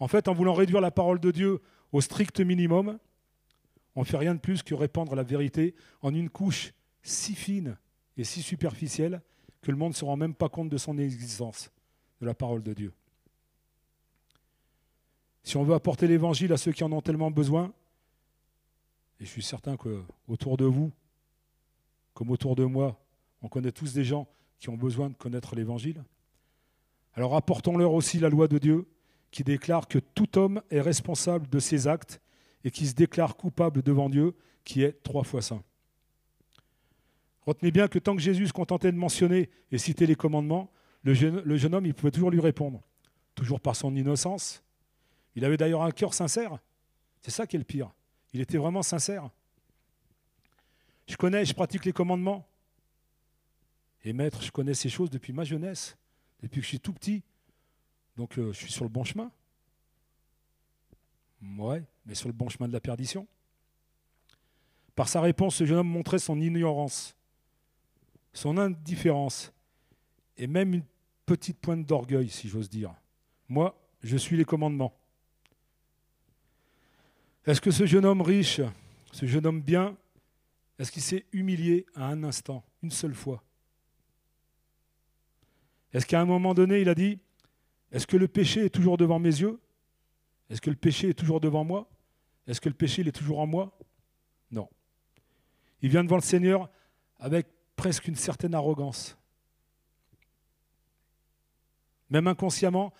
En 0.00 0.08
fait, 0.08 0.28
en 0.28 0.34
voulant 0.34 0.54
réduire 0.54 0.80
la 0.80 0.90
parole 0.90 1.20
de 1.20 1.30
Dieu 1.30 1.60
au 1.92 2.00
strict 2.00 2.40
minimum, 2.40 2.98
on 3.94 4.00
ne 4.00 4.06
fait 4.06 4.16
rien 4.16 4.34
de 4.34 4.40
plus 4.40 4.62
que 4.62 4.74
répandre 4.74 5.14
la 5.14 5.22
vérité 5.22 5.74
en 6.00 6.14
une 6.14 6.30
couche 6.30 6.72
si 7.02 7.34
fine 7.34 7.76
et 8.16 8.24
si 8.24 8.42
superficielle 8.42 9.22
que 9.60 9.70
le 9.70 9.76
monde 9.76 9.92
ne 9.92 9.96
se 9.96 10.04
rend 10.04 10.16
même 10.16 10.34
pas 10.34 10.48
compte 10.48 10.70
de 10.70 10.78
son 10.78 10.96
existence, 10.98 11.70
de 12.20 12.26
la 12.26 12.34
parole 12.34 12.62
de 12.62 12.72
Dieu. 12.72 12.92
Si 15.42 15.56
on 15.56 15.64
veut 15.64 15.74
apporter 15.74 16.06
l'évangile 16.06 16.52
à 16.52 16.56
ceux 16.56 16.72
qui 16.72 16.84
en 16.84 16.92
ont 16.92 17.02
tellement 17.02 17.30
besoin, 17.30 17.72
et 19.20 19.24
je 19.24 19.30
suis 19.30 19.42
certain 19.42 19.76
qu'autour 19.76 20.56
de 20.56 20.64
vous, 20.64 20.92
comme 22.14 22.30
autour 22.30 22.56
de 22.56 22.64
moi, 22.64 22.98
on 23.42 23.48
connaît 23.48 23.72
tous 23.72 23.92
des 23.92 24.04
gens 24.04 24.28
qui 24.58 24.70
ont 24.70 24.76
besoin 24.76 25.10
de 25.10 25.14
connaître 25.14 25.54
l'Évangile. 25.54 26.04
Alors 27.14 27.34
apportons-leur 27.34 27.92
aussi 27.92 28.18
la 28.18 28.28
loi 28.28 28.48
de 28.48 28.58
Dieu 28.58 28.86
qui 29.30 29.44
déclare 29.44 29.88
que 29.88 29.98
tout 29.98 30.38
homme 30.38 30.62
est 30.70 30.80
responsable 30.80 31.48
de 31.48 31.58
ses 31.58 31.86
actes 31.86 32.20
et 32.64 32.70
qui 32.70 32.86
se 32.86 32.94
déclare 32.94 33.36
coupable 33.36 33.82
devant 33.82 34.08
Dieu, 34.08 34.34
qui 34.64 34.82
est 34.82 35.02
trois 35.02 35.24
fois 35.24 35.42
saint. 35.42 35.62
Retenez 37.46 37.70
bien 37.70 37.88
que 37.88 37.98
tant 37.98 38.14
que 38.14 38.22
Jésus 38.22 38.48
se 38.48 38.52
contentait 38.52 38.92
de 38.92 38.96
mentionner 38.96 39.50
et 39.72 39.78
citer 39.78 40.06
les 40.06 40.14
commandements, 40.14 40.70
le 41.02 41.14
jeune, 41.14 41.74
homme, 41.74 41.86
il 41.86 41.94
pouvait 41.94 42.10
toujours 42.10 42.30
lui 42.30 42.40
répondre, 42.40 42.82
toujours 43.34 43.60
par 43.60 43.74
son 43.74 43.94
innocence. 43.96 44.62
Il 45.34 45.44
avait 45.44 45.56
d'ailleurs 45.56 45.82
un 45.82 45.90
cœur 45.90 46.12
sincère. 46.12 46.58
C'est 47.22 47.30
ça 47.30 47.46
qui 47.46 47.56
est 47.56 47.58
le 47.58 47.64
pire. 47.64 47.90
Il 48.34 48.40
était 48.40 48.58
vraiment 48.58 48.82
sincère. 48.82 49.30
Je 51.08 51.16
connais, 51.16 51.44
je 51.44 51.54
pratique 51.54 51.84
les 51.84 51.92
commandements. 51.92 52.46
Et 54.04 54.12
maître, 54.12 54.42
je 54.42 54.50
connais 54.50 54.74
ces 54.74 54.88
choses 54.88 55.10
depuis 55.10 55.32
ma 55.32 55.44
jeunesse, 55.44 55.96
depuis 56.40 56.60
que 56.60 56.64
je 56.64 56.68
suis 56.68 56.80
tout 56.80 56.92
petit. 56.92 57.22
Donc 58.20 58.36
euh, 58.36 58.52
je 58.52 58.58
suis 58.58 58.70
sur 58.70 58.84
le 58.84 58.90
bon 58.90 59.02
chemin. 59.02 59.32
Ouais, 61.56 61.82
mais 62.04 62.14
sur 62.14 62.28
le 62.28 62.34
bon 62.34 62.50
chemin 62.50 62.68
de 62.68 62.72
la 62.74 62.80
perdition. 62.80 63.26
Par 64.94 65.08
sa 65.08 65.22
réponse, 65.22 65.54
ce 65.54 65.64
jeune 65.64 65.78
homme 65.78 65.88
montrait 65.88 66.18
son 66.18 66.38
ignorance, 66.38 67.16
son 68.34 68.58
indifférence 68.58 69.54
et 70.36 70.46
même 70.46 70.74
une 70.74 70.84
petite 71.24 71.58
pointe 71.60 71.86
d'orgueil, 71.86 72.28
si 72.28 72.46
j'ose 72.46 72.68
dire. 72.68 72.94
Moi, 73.48 73.74
je 74.02 74.18
suis 74.18 74.36
les 74.36 74.44
commandements. 74.44 74.94
Est-ce 77.46 77.62
que 77.62 77.70
ce 77.70 77.86
jeune 77.86 78.04
homme 78.04 78.20
riche, 78.20 78.60
ce 79.12 79.24
jeune 79.24 79.46
homme 79.46 79.62
bien, 79.62 79.96
est-ce 80.78 80.92
qu'il 80.92 81.00
s'est 81.02 81.24
humilié 81.32 81.86
à 81.94 82.04
un 82.08 82.22
instant, 82.22 82.62
une 82.82 82.90
seule 82.90 83.14
fois? 83.14 83.42
Est-ce 85.94 86.04
qu'à 86.04 86.20
un 86.20 86.26
moment 86.26 86.52
donné, 86.52 86.82
il 86.82 86.90
a 86.90 86.94
dit, 86.94 87.18
est-ce 87.92 88.06
que 88.06 88.16
le 88.16 88.28
péché 88.28 88.66
est 88.66 88.70
toujours 88.70 88.96
devant 88.96 89.18
mes 89.18 89.28
yeux? 89.28 89.60
Est-ce 90.48 90.60
que 90.60 90.70
le 90.70 90.76
péché 90.76 91.10
est 91.10 91.14
toujours 91.14 91.40
devant 91.40 91.64
moi? 91.64 91.88
Est-ce 92.46 92.60
que 92.60 92.68
le 92.68 92.74
péché 92.74 93.02
est 93.02 93.12
toujours 93.12 93.40
en 93.40 93.46
moi? 93.46 93.76
Non. 94.50 94.68
Il 95.82 95.90
vient 95.90 96.04
devant 96.04 96.16
le 96.16 96.22
Seigneur 96.22 96.68
avec 97.18 97.46
presque 97.76 98.08
une 98.08 98.16
certaine 98.16 98.54
arrogance. 98.54 99.16
Même 102.10 102.26
inconsciemment, 102.26 102.92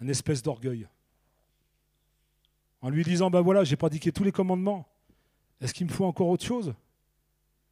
une 0.00 0.10
espèce 0.10 0.42
d'orgueil. 0.42 0.86
En 2.82 2.88
lui 2.88 3.02
disant, 3.04 3.30
ben 3.30 3.40
voilà, 3.40 3.64
j'ai 3.64 3.76
pratiqué 3.76 4.12
tous 4.12 4.24
les 4.24 4.32
commandements. 4.32 4.88
Est-ce 5.60 5.74
qu'il 5.74 5.86
me 5.86 5.92
faut 5.92 6.04
encore 6.04 6.28
autre 6.28 6.44
chose? 6.44 6.74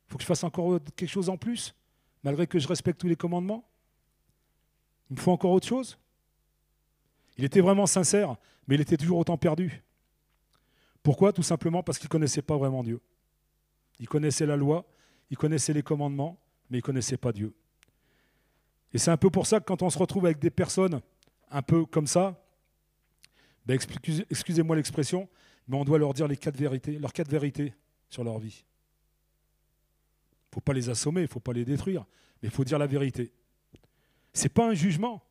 Il 0.06 0.12
faut 0.12 0.16
que 0.16 0.22
je 0.22 0.26
fasse 0.26 0.44
encore 0.44 0.78
quelque 0.96 1.08
chose 1.08 1.28
en 1.28 1.36
plus, 1.36 1.74
malgré 2.22 2.46
que 2.46 2.58
je 2.58 2.68
respecte 2.68 3.00
tous 3.00 3.08
les 3.08 3.16
commandements? 3.16 3.64
Il 5.10 5.16
me 5.16 5.20
faut 5.20 5.32
encore 5.32 5.52
autre 5.52 5.66
chose? 5.66 5.98
Il 7.38 7.44
était 7.44 7.60
vraiment 7.60 7.86
sincère, 7.86 8.36
mais 8.66 8.74
il 8.74 8.80
était 8.80 8.96
toujours 8.96 9.18
autant 9.18 9.38
perdu. 9.38 9.82
Pourquoi? 11.02 11.32
Tout 11.32 11.42
simplement 11.42 11.82
parce 11.82 11.98
qu'il 11.98 12.06
ne 12.06 12.10
connaissait 12.10 12.42
pas 12.42 12.56
vraiment 12.56 12.82
Dieu. 12.82 13.00
Il 14.00 14.08
connaissait 14.08 14.44
la 14.44 14.56
loi, 14.56 14.84
il 15.30 15.36
connaissait 15.36 15.72
les 15.72 15.82
commandements, 15.82 16.38
mais 16.68 16.78
il 16.78 16.80
ne 16.80 16.84
connaissait 16.84 17.16
pas 17.16 17.32
Dieu. 17.32 17.54
Et 18.92 18.98
c'est 18.98 19.10
un 19.10 19.16
peu 19.16 19.30
pour 19.30 19.46
ça 19.46 19.60
que 19.60 19.64
quand 19.64 19.82
on 19.82 19.90
se 19.90 19.98
retrouve 19.98 20.26
avec 20.26 20.38
des 20.38 20.50
personnes 20.50 21.00
un 21.50 21.62
peu 21.62 21.86
comme 21.86 22.06
ça, 22.06 22.44
ben 23.66 23.78
excusez-moi 24.30 24.76
l'expression, 24.76 25.28
mais 25.68 25.76
on 25.76 25.84
doit 25.84 25.98
leur 25.98 26.14
dire 26.14 26.26
les 26.26 26.36
quatre 26.36 26.56
vérités, 26.56 26.98
leurs 26.98 27.12
quatre 27.12 27.30
vérités 27.30 27.74
sur 28.08 28.24
leur 28.24 28.38
vie. 28.38 28.64
Il 30.46 30.50
ne 30.50 30.54
faut 30.54 30.60
pas 30.60 30.72
les 30.72 30.88
assommer, 30.88 31.20
il 31.20 31.24
ne 31.24 31.28
faut 31.28 31.40
pas 31.40 31.52
les 31.52 31.64
détruire, 31.64 32.04
mais 32.42 32.48
il 32.48 32.50
faut 32.50 32.64
dire 32.64 32.78
la 32.78 32.86
vérité. 32.86 33.32
Ce 34.32 34.44
n'est 34.44 34.48
pas 34.48 34.68
un 34.68 34.74
jugement, 34.74 35.22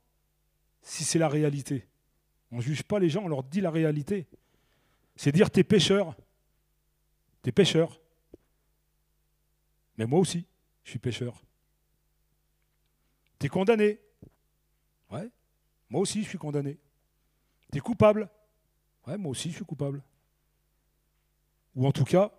si 0.82 1.04
c'est 1.04 1.20
la 1.20 1.28
réalité. 1.28 1.88
On 2.51 2.57
ne 2.57 2.62
juge 2.62 2.83
pas 2.83 2.99
les 2.99 3.10
gens, 3.10 3.23
on 3.23 3.27
leur 3.27 3.43
dit 3.43 3.62
la 3.62 3.71
réalité. 3.71 4.27
C'est 5.15 5.31
dire 5.31 5.49
t'es 5.49 5.63
pécheur. 5.63 6.15
T'es 7.41 7.51
pécheur. 7.51 7.99
Mais 9.97 10.05
moi 10.05 10.19
aussi, 10.19 10.45
je 10.83 10.91
suis 10.91 10.99
pécheur. 10.99 11.43
T'es 13.39 13.49
condamné. 13.49 13.99
Ouais. 15.10 15.29
Moi 15.89 16.01
aussi, 16.01 16.23
je 16.23 16.29
suis 16.29 16.38
condamné. 16.38 16.77
T'es 17.71 17.79
coupable. 17.79 18.29
Ouais, 19.05 19.17
moi 19.17 19.31
aussi, 19.31 19.49
je 19.49 19.55
suis 19.55 19.65
coupable. 19.65 20.03
Ou 21.75 21.86
en 21.86 21.91
tout 21.91 22.03
cas, 22.03 22.31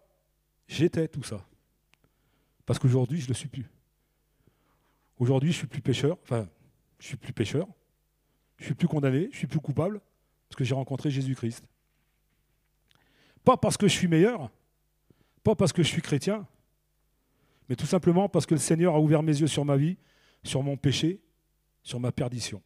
j'étais 0.66 1.08
tout 1.08 1.22
ça. 1.22 1.46
Parce 2.66 2.78
qu'aujourd'hui, 2.78 3.20
je 3.20 3.24
ne 3.24 3.28
le 3.28 3.34
suis 3.34 3.48
plus. 3.48 3.66
Aujourd'hui, 5.18 5.52
je 5.52 5.58
suis 5.58 5.66
plus 5.66 5.80
pécheur, 5.80 6.18
enfin, 6.22 6.48
je 6.98 7.06
suis 7.06 7.16
plus 7.16 7.32
pécheur, 7.32 7.66
je 8.58 8.64
suis 8.64 8.74
plus 8.74 8.88
condamné, 8.88 9.28
je 9.32 9.36
suis 9.38 9.46
plus 9.46 9.60
coupable, 9.60 10.00
parce 10.48 10.56
que 10.56 10.64
j'ai 10.64 10.74
rencontré 10.74 11.10
Jésus-Christ. 11.10 11.64
Pas 13.44 13.56
parce 13.56 13.76
que 13.76 13.88
je 13.88 13.92
suis 13.94 14.08
meilleur, 14.08 14.50
pas 15.42 15.54
parce 15.54 15.72
que 15.72 15.82
je 15.82 15.88
suis 15.88 16.02
chrétien, 16.02 16.46
mais 17.68 17.76
tout 17.76 17.86
simplement 17.86 18.28
parce 18.28 18.46
que 18.46 18.54
le 18.54 18.60
Seigneur 18.60 18.94
a 18.94 19.00
ouvert 19.00 19.22
mes 19.22 19.40
yeux 19.40 19.46
sur 19.46 19.64
ma 19.64 19.76
vie, 19.76 19.96
sur 20.42 20.62
mon 20.62 20.76
péché, 20.76 21.20
sur 21.82 22.00
ma 22.00 22.12
perdition. 22.12 22.62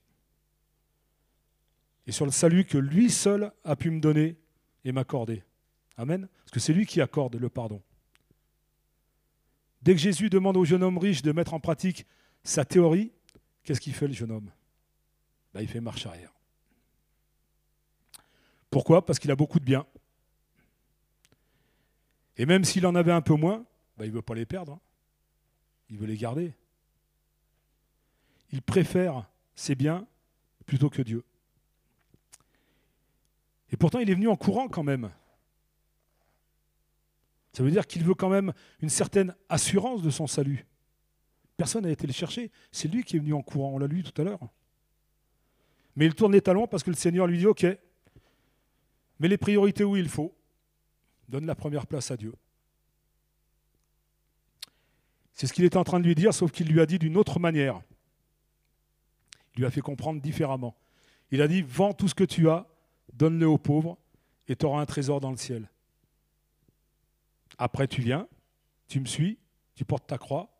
Et 2.06 2.12
sur 2.12 2.24
le 2.24 2.32
salut 2.32 2.64
que 2.64 2.78
lui 2.78 3.10
seul 3.10 3.52
a 3.64 3.76
pu 3.76 3.90
me 3.90 4.00
donner 4.00 4.36
et 4.84 4.92
m'accorder. 4.92 5.44
Amen. 5.96 6.28
Parce 6.38 6.50
que 6.50 6.60
c'est 6.60 6.72
lui 6.72 6.86
qui 6.86 7.00
accorde 7.00 7.36
le 7.36 7.48
pardon. 7.48 7.82
Dès 9.82 9.94
que 9.94 10.00
Jésus 10.00 10.30
demande 10.30 10.56
au 10.56 10.64
jeune 10.64 10.82
homme 10.82 10.98
riche 10.98 11.22
de 11.22 11.32
mettre 11.32 11.54
en 11.54 11.60
pratique 11.60 12.06
sa 12.44 12.64
théorie, 12.64 13.12
qu'est-ce 13.62 13.80
qu'il 13.80 13.94
fait 13.94 14.08
le 14.08 14.14
jeune 14.14 14.30
homme? 14.30 14.50
Il 15.60 15.68
fait 15.68 15.80
marche 15.80 16.06
arrière. 16.06 16.32
Pourquoi? 18.70 19.04
Parce 19.04 19.18
qu'il 19.18 19.30
a 19.30 19.36
beaucoup 19.36 19.60
de 19.60 19.64
biens. 19.64 19.86
Et 22.38 22.46
même 22.46 22.64
s'il 22.64 22.86
en 22.86 22.94
avait 22.94 23.12
un 23.12 23.20
peu 23.20 23.34
moins, 23.34 23.64
ben, 23.98 24.06
il 24.06 24.10
ne 24.10 24.14
veut 24.14 24.22
pas 24.22 24.34
les 24.34 24.46
perdre. 24.46 24.72
Hein. 24.72 24.80
Il 25.90 25.98
veut 25.98 26.06
les 26.06 26.16
garder. 26.16 26.54
Il 28.50 28.62
préfère 28.62 29.28
ses 29.54 29.74
biens 29.74 30.06
plutôt 30.64 30.88
que 30.88 31.02
Dieu. 31.02 31.22
Et 33.70 33.76
pourtant, 33.76 33.98
il 33.98 34.08
est 34.08 34.14
venu 34.14 34.28
en 34.28 34.36
courant 34.36 34.68
quand 34.68 34.82
même. 34.82 35.10
Ça 37.52 37.62
veut 37.62 37.70
dire 37.70 37.86
qu'il 37.86 38.04
veut 38.04 38.14
quand 38.14 38.30
même 38.30 38.54
une 38.80 38.88
certaine 38.88 39.34
assurance 39.50 40.02
de 40.02 40.08
son 40.08 40.26
salut. 40.26 40.66
Personne 41.58 41.84
n'a 41.84 41.90
été 41.90 42.06
le 42.06 42.12
chercher. 42.14 42.50
C'est 42.70 42.88
lui 42.88 43.04
qui 43.04 43.16
est 43.16 43.20
venu 43.20 43.34
en 43.34 43.42
courant. 43.42 43.72
On 43.74 43.78
l'a 43.78 43.86
lu 43.86 44.02
tout 44.02 44.18
à 44.20 44.24
l'heure. 44.24 44.40
Mais 45.96 46.06
il 46.06 46.14
tourne 46.14 46.32
les 46.32 46.40
talons 46.40 46.66
parce 46.66 46.82
que 46.82 46.90
le 46.90 46.96
Seigneur 46.96 47.26
lui 47.26 47.38
dit 47.38 47.46
Ok, 47.46 47.64
mets 49.18 49.28
les 49.28 49.38
priorités 49.38 49.84
où 49.84 49.96
il 49.96 50.08
faut. 50.08 50.34
Donne 51.28 51.46
la 51.46 51.54
première 51.54 51.86
place 51.86 52.10
à 52.10 52.16
Dieu. 52.16 52.34
C'est 55.32 55.46
ce 55.46 55.52
qu'il 55.52 55.64
était 55.64 55.76
en 55.76 55.84
train 55.84 55.98
de 55.98 56.04
lui 56.04 56.14
dire, 56.14 56.34
sauf 56.34 56.52
qu'il 56.52 56.68
lui 56.68 56.80
a 56.80 56.86
dit 56.86 56.98
d'une 56.98 57.16
autre 57.16 57.38
manière. 57.38 57.80
Il 59.54 59.60
lui 59.60 59.66
a 59.66 59.70
fait 59.70 59.80
comprendre 59.80 60.20
différemment. 60.20 60.76
Il 61.30 61.42
a 61.42 61.48
dit 61.48 61.62
Vends 61.62 61.94
tout 61.94 62.08
ce 62.08 62.14
que 62.14 62.24
tu 62.24 62.48
as, 62.48 62.66
donne-le 63.12 63.46
aux 63.46 63.58
pauvres, 63.58 63.98
et 64.48 64.56
tu 64.56 64.66
auras 64.66 64.80
un 64.80 64.86
trésor 64.86 65.20
dans 65.20 65.30
le 65.30 65.36
ciel. 65.36 65.70
Après, 67.58 67.86
tu 67.86 68.02
viens, 68.02 68.28
tu 68.88 69.00
me 69.00 69.06
suis, 69.06 69.38
tu 69.74 69.84
portes 69.84 70.06
ta 70.06 70.18
croix, 70.18 70.50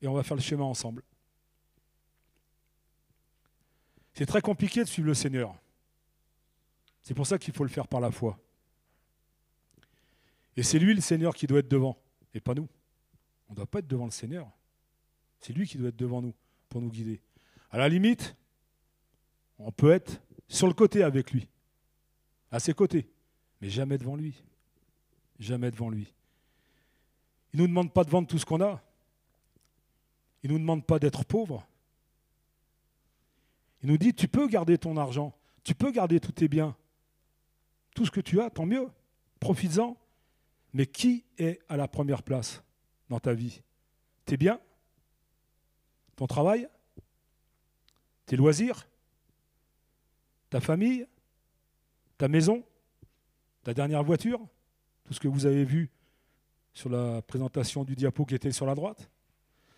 et 0.00 0.08
on 0.08 0.14
va 0.14 0.22
faire 0.22 0.36
le 0.36 0.42
chemin 0.42 0.64
ensemble. 0.64 1.02
C'est 4.14 4.26
très 4.26 4.40
compliqué 4.40 4.80
de 4.80 4.88
suivre 4.88 5.08
le 5.08 5.14
Seigneur. 5.14 5.54
C'est 7.02 7.14
pour 7.14 7.26
ça 7.26 7.38
qu'il 7.38 7.54
faut 7.54 7.64
le 7.64 7.70
faire 7.70 7.88
par 7.88 8.00
la 8.00 8.10
foi. 8.10 8.38
Et 10.56 10.62
c'est 10.62 10.78
lui 10.78 10.94
le 10.94 11.00
Seigneur 11.00 11.34
qui 11.34 11.46
doit 11.46 11.60
être 11.60 11.68
devant, 11.68 11.98
et 12.34 12.40
pas 12.40 12.54
nous. 12.54 12.68
On 13.48 13.52
ne 13.52 13.56
doit 13.56 13.66
pas 13.66 13.78
être 13.78 13.88
devant 13.88 14.04
le 14.04 14.10
Seigneur. 14.10 14.48
C'est 15.40 15.52
lui 15.52 15.66
qui 15.66 15.78
doit 15.78 15.88
être 15.88 15.96
devant 15.96 16.22
nous 16.22 16.34
pour 16.68 16.80
nous 16.80 16.90
guider. 16.90 17.20
À 17.70 17.78
la 17.78 17.88
limite, 17.88 18.36
on 19.58 19.72
peut 19.72 19.90
être 19.90 20.20
sur 20.48 20.66
le 20.66 20.74
côté 20.74 21.02
avec 21.02 21.32
lui, 21.32 21.48
à 22.50 22.60
ses 22.60 22.74
côtés, 22.74 23.08
mais 23.60 23.70
jamais 23.70 23.98
devant 23.98 24.16
lui. 24.16 24.42
Jamais 25.38 25.70
devant 25.70 25.88
lui. 25.88 26.12
Il 27.52 27.58
ne 27.58 27.62
nous 27.62 27.68
demande 27.68 27.92
pas 27.92 28.04
de 28.04 28.10
vendre 28.10 28.28
tout 28.28 28.38
ce 28.38 28.44
qu'on 28.44 28.60
a. 28.60 28.82
Il 30.42 30.50
ne 30.50 30.54
nous 30.54 30.60
demande 30.60 30.86
pas 30.86 30.98
d'être 30.98 31.24
pauvre. 31.24 31.66
Il 33.82 33.90
nous 33.90 33.98
dit, 33.98 34.14
tu 34.14 34.28
peux 34.28 34.46
garder 34.46 34.78
ton 34.78 34.96
argent, 34.96 35.36
tu 35.64 35.74
peux 35.74 35.90
garder 35.90 36.20
tous 36.20 36.32
tes 36.32 36.48
biens. 36.48 36.76
Tout 37.94 38.06
ce 38.06 38.10
que 38.10 38.20
tu 38.20 38.40
as, 38.40 38.50
tant 38.50 38.66
mieux. 38.66 38.88
Profites-en. 39.40 39.96
Mais 40.72 40.86
qui 40.86 41.24
est 41.36 41.60
à 41.68 41.76
la 41.76 41.88
première 41.88 42.22
place 42.22 42.62
dans 43.10 43.20
ta 43.20 43.34
vie? 43.34 43.60
Tes 44.24 44.36
biens? 44.36 44.60
Ton 46.16 46.26
travail? 46.26 46.68
Tes 48.24 48.36
loisirs? 48.36 48.88
Ta 50.48 50.60
famille? 50.60 51.06
Ta 52.16 52.28
maison? 52.28 52.64
Ta 53.64 53.74
dernière 53.74 54.02
voiture? 54.02 54.40
Tout 55.04 55.12
ce 55.12 55.20
que 55.20 55.28
vous 55.28 55.44
avez 55.44 55.64
vu 55.64 55.90
sur 56.72 56.88
la 56.88 57.20
présentation 57.20 57.84
du 57.84 57.94
diapo 57.94 58.24
qui 58.24 58.34
était 58.34 58.52
sur 58.52 58.64
la 58.64 58.74
droite? 58.74 59.10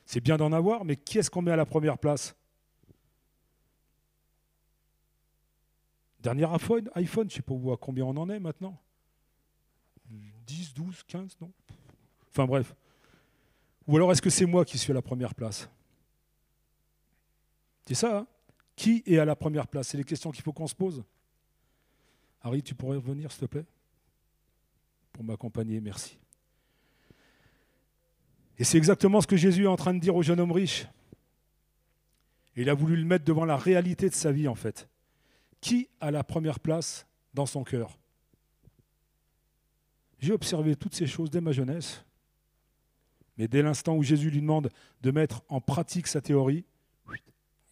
C'est 0.06 0.20
bien 0.20 0.36
d'en 0.36 0.52
avoir, 0.52 0.84
mais 0.84 0.96
qui 0.96 1.18
est-ce 1.18 1.30
qu'on 1.30 1.42
met 1.42 1.50
à 1.50 1.56
la 1.56 1.66
première 1.66 1.98
place? 1.98 2.36
Dernier 6.24 6.46
iPhone, 6.46 6.90
iPhone, 6.94 7.28
je 7.28 7.34
ne 7.34 7.36
sais 7.36 7.42
pas 7.42 7.76
combien 7.78 8.06
on 8.06 8.16
en 8.16 8.30
est 8.30 8.40
maintenant. 8.40 8.80
10, 10.46 10.72
12, 10.72 11.02
15, 11.06 11.36
non 11.42 11.52
Enfin 12.30 12.46
bref. 12.46 12.74
Ou 13.86 13.96
alors 13.96 14.10
est-ce 14.10 14.22
que 14.22 14.30
c'est 14.30 14.46
moi 14.46 14.64
qui 14.64 14.78
suis 14.78 14.90
à 14.90 14.94
la 14.94 15.02
première 15.02 15.34
place? 15.34 15.68
C'est 17.86 17.94
ça, 17.94 18.20
hein 18.20 18.26
Qui 18.74 19.02
est 19.04 19.18
à 19.18 19.26
la 19.26 19.36
première 19.36 19.66
place? 19.66 19.88
C'est 19.88 19.98
les 19.98 20.04
questions 20.04 20.30
qu'il 20.30 20.42
faut 20.42 20.54
qu'on 20.54 20.66
se 20.66 20.74
pose. 20.74 21.04
Harry, 22.40 22.62
tu 22.62 22.74
pourrais 22.74 22.96
revenir, 22.96 23.30
s'il 23.30 23.40
te 23.42 23.46
plaît? 23.46 23.66
Pour 25.12 25.24
m'accompagner, 25.24 25.78
merci. 25.78 26.18
Et 28.58 28.64
c'est 28.64 28.78
exactement 28.78 29.20
ce 29.20 29.26
que 29.26 29.36
Jésus 29.36 29.64
est 29.64 29.66
en 29.66 29.76
train 29.76 29.92
de 29.92 30.00
dire 30.00 30.16
au 30.16 30.22
jeune 30.22 30.40
homme 30.40 30.52
riche. 30.52 30.86
Et 32.56 32.62
il 32.62 32.70
a 32.70 32.74
voulu 32.74 32.96
le 32.96 33.04
mettre 33.04 33.26
devant 33.26 33.44
la 33.44 33.58
réalité 33.58 34.08
de 34.08 34.14
sa 34.14 34.32
vie, 34.32 34.48
en 34.48 34.54
fait. 34.54 34.88
Qui 35.64 35.88
a 35.98 36.10
la 36.10 36.22
première 36.22 36.60
place 36.60 37.06
dans 37.32 37.46
son 37.46 37.64
cœur 37.64 37.98
J'ai 40.18 40.34
observé 40.34 40.76
toutes 40.76 40.94
ces 40.94 41.06
choses 41.06 41.30
dès 41.30 41.40
ma 41.40 41.52
jeunesse. 41.52 42.04
Mais 43.38 43.48
dès 43.48 43.62
l'instant 43.62 43.96
où 43.96 44.02
Jésus 44.02 44.28
lui 44.28 44.42
demande 44.42 44.68
de 45.00 45.10
mettre 45.10 45.42
en 45.48 45.62
pratique 45.62 46.06
sa 46.06 46.20
théorie, 46.20 46.66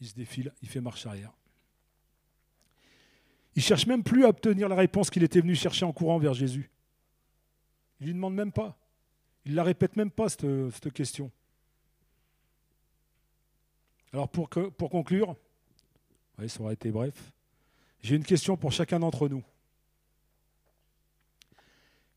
il 0.00 0.08
se 0.08 0.14
défile, 0.14 0.54
il 0.62 0.70
fait 0.70 0.80
marche 0.80 1.04
arrière. 1.04 1.34
Il 3.56 3.62
cherche 3.62 3.86
même 3.86 4.02
plus 4.02 4.24
à 4.24 4.30
obtenir 4.30 4.70
la 4.70 4.76
réponse 4.76 5.10
qu'il 5.10 5.22
était 5.22 5.42
venu 5.42 5.54
chercher 5.54 5.84
en 5.84 5.92
courant 5.92 6.18
vers 6.18 6.32
Jésus. 6.32 6.70
Il 8.00 8.06
lui 8.06 8.14
demande 8.14 8.34
même 8.34 8.52
pas. 8.52 8.74
Il 9.44 9.50
ne 9.50 9.56
la 9.56 9.64
répète 9.64 9.96
même 9.96 10.10
pas, 10.10 10.30
cette, 10.30 10.90
question. 10.94 11.30
Alors 14.14 14.30
pour, 14.30 14.48
pour 14.48 14.88
conclure, 14.88 15.36
ça 16.48 16.60
aura 16.62 16.72
été 16.72 16.90
bref, 16.90 17.32
j'ai 18.02 18.16
une 18.16 18.24
question 18.24 18.56
pour 18.56 18.72
chacun 18.72 18.98
d'entre 18.98 19.28
nous. 19.28 19.44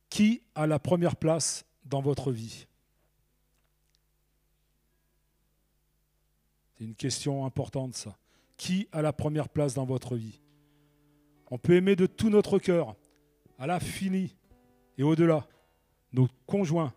Qui 0.09 0.41
a 0.55 0.65
la 0.65 0.79
première 0.79 1.15
place 1.15 1.65
dans 1.83 2.01
votre 2.01 2.31
vie? 2.31 2.67
C'est 6.77 6.83
une 6.83 6.95
question 6.95 7.45
importante, 7.45 7.93
ça. 7.93 8.17
Qui 8.57 8.87
a 8.91 9.01
la 9.01 9.13
première 9.13 9.49
place 9.49 9.73
dans 9.73 9.85
votre 9.85 10.15
vie? 10.15 10.39
On 11.51 11.57
peut 11.57 11.75
aimer 11.75 11.95
de 11.95 12.07
tout 12.07 12.29
notre 12.29 12.57
cœur, 12.57 12.95
à 13.59 13.67
l'infini 13.67 14.35
et 14.97 15.03
au-delà, 15.03 15.47
nos 16.11 16.27
conjoints, 16.47 16.93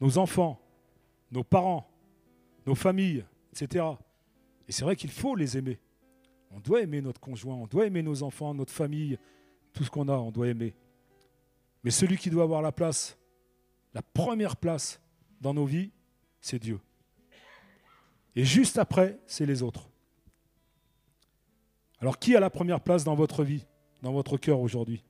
nos 0.00 0.18
enfants, 0.18 0.60
nos 1.30 1.44
parents, 1.44 1.86
nos 2.66 2.74
familles, 2.74 3.24
etc. 3.52 3.84
Et 4.68 4.72
c'est 4.72 4.84
vrai 4.84 4.96
qu'il 4.96 5.10
faut 5.10 5.34
les 5.34 5.58
aimer. 5.58 5.78
On 6.54 6.60
doit 6.60 6.82
aimer 6.82 7.00
notre 7.00 7.20
conjoint, 7.20 7.56
on 7.56 7.66
doit 7.66 7.86
aimer 7.86 8.02
nos 8.02 8.22
enfants, 8.22 8.54
notre 8.54 8.72
famille, 8.72 9.18
tout 9.72 9.82
ce 9.82 9.90
qu'on 9.90 10.08
a, 10.08 10.16
on 10.16 10.30
doit 10.30 10.48
aimer. 10.48 10.74
Mais 11.82 11.90
celui 11.90 12.16
qui 12.16 12.30
doit 12.30 12.44
avoir 12.44 12.62
la 12.62 12.70
place, 12.70 13.18
la 13.92 14.02
première 14.02 14.56
place 14.56 15.00
dans 15.40 15.52
nos 15.52 15.66
vies, 15.66 15.90
c'est 16.40 16.60
Dieu. 16.60 16.80
Et 18.36 18.44
juste 18.44 18.78
après, 18.78 19.18
c'est 19.26 19.46
les 19.46 19.62
autres. 19.62 19.88
Alors 21.98 22.18
qui 22.18 22.36
a 22.36 22.40
la 22.40 22.50
première 22.50 22.80
place 22.80 23.04
dans 23.04 23.14
votre 23.14 23.44
vie, 23.44 23.66
dans 24.02 24.12
votre 24.12 24.36
cœur 24.36 24.60
aujourd'hui? 24.60 25.02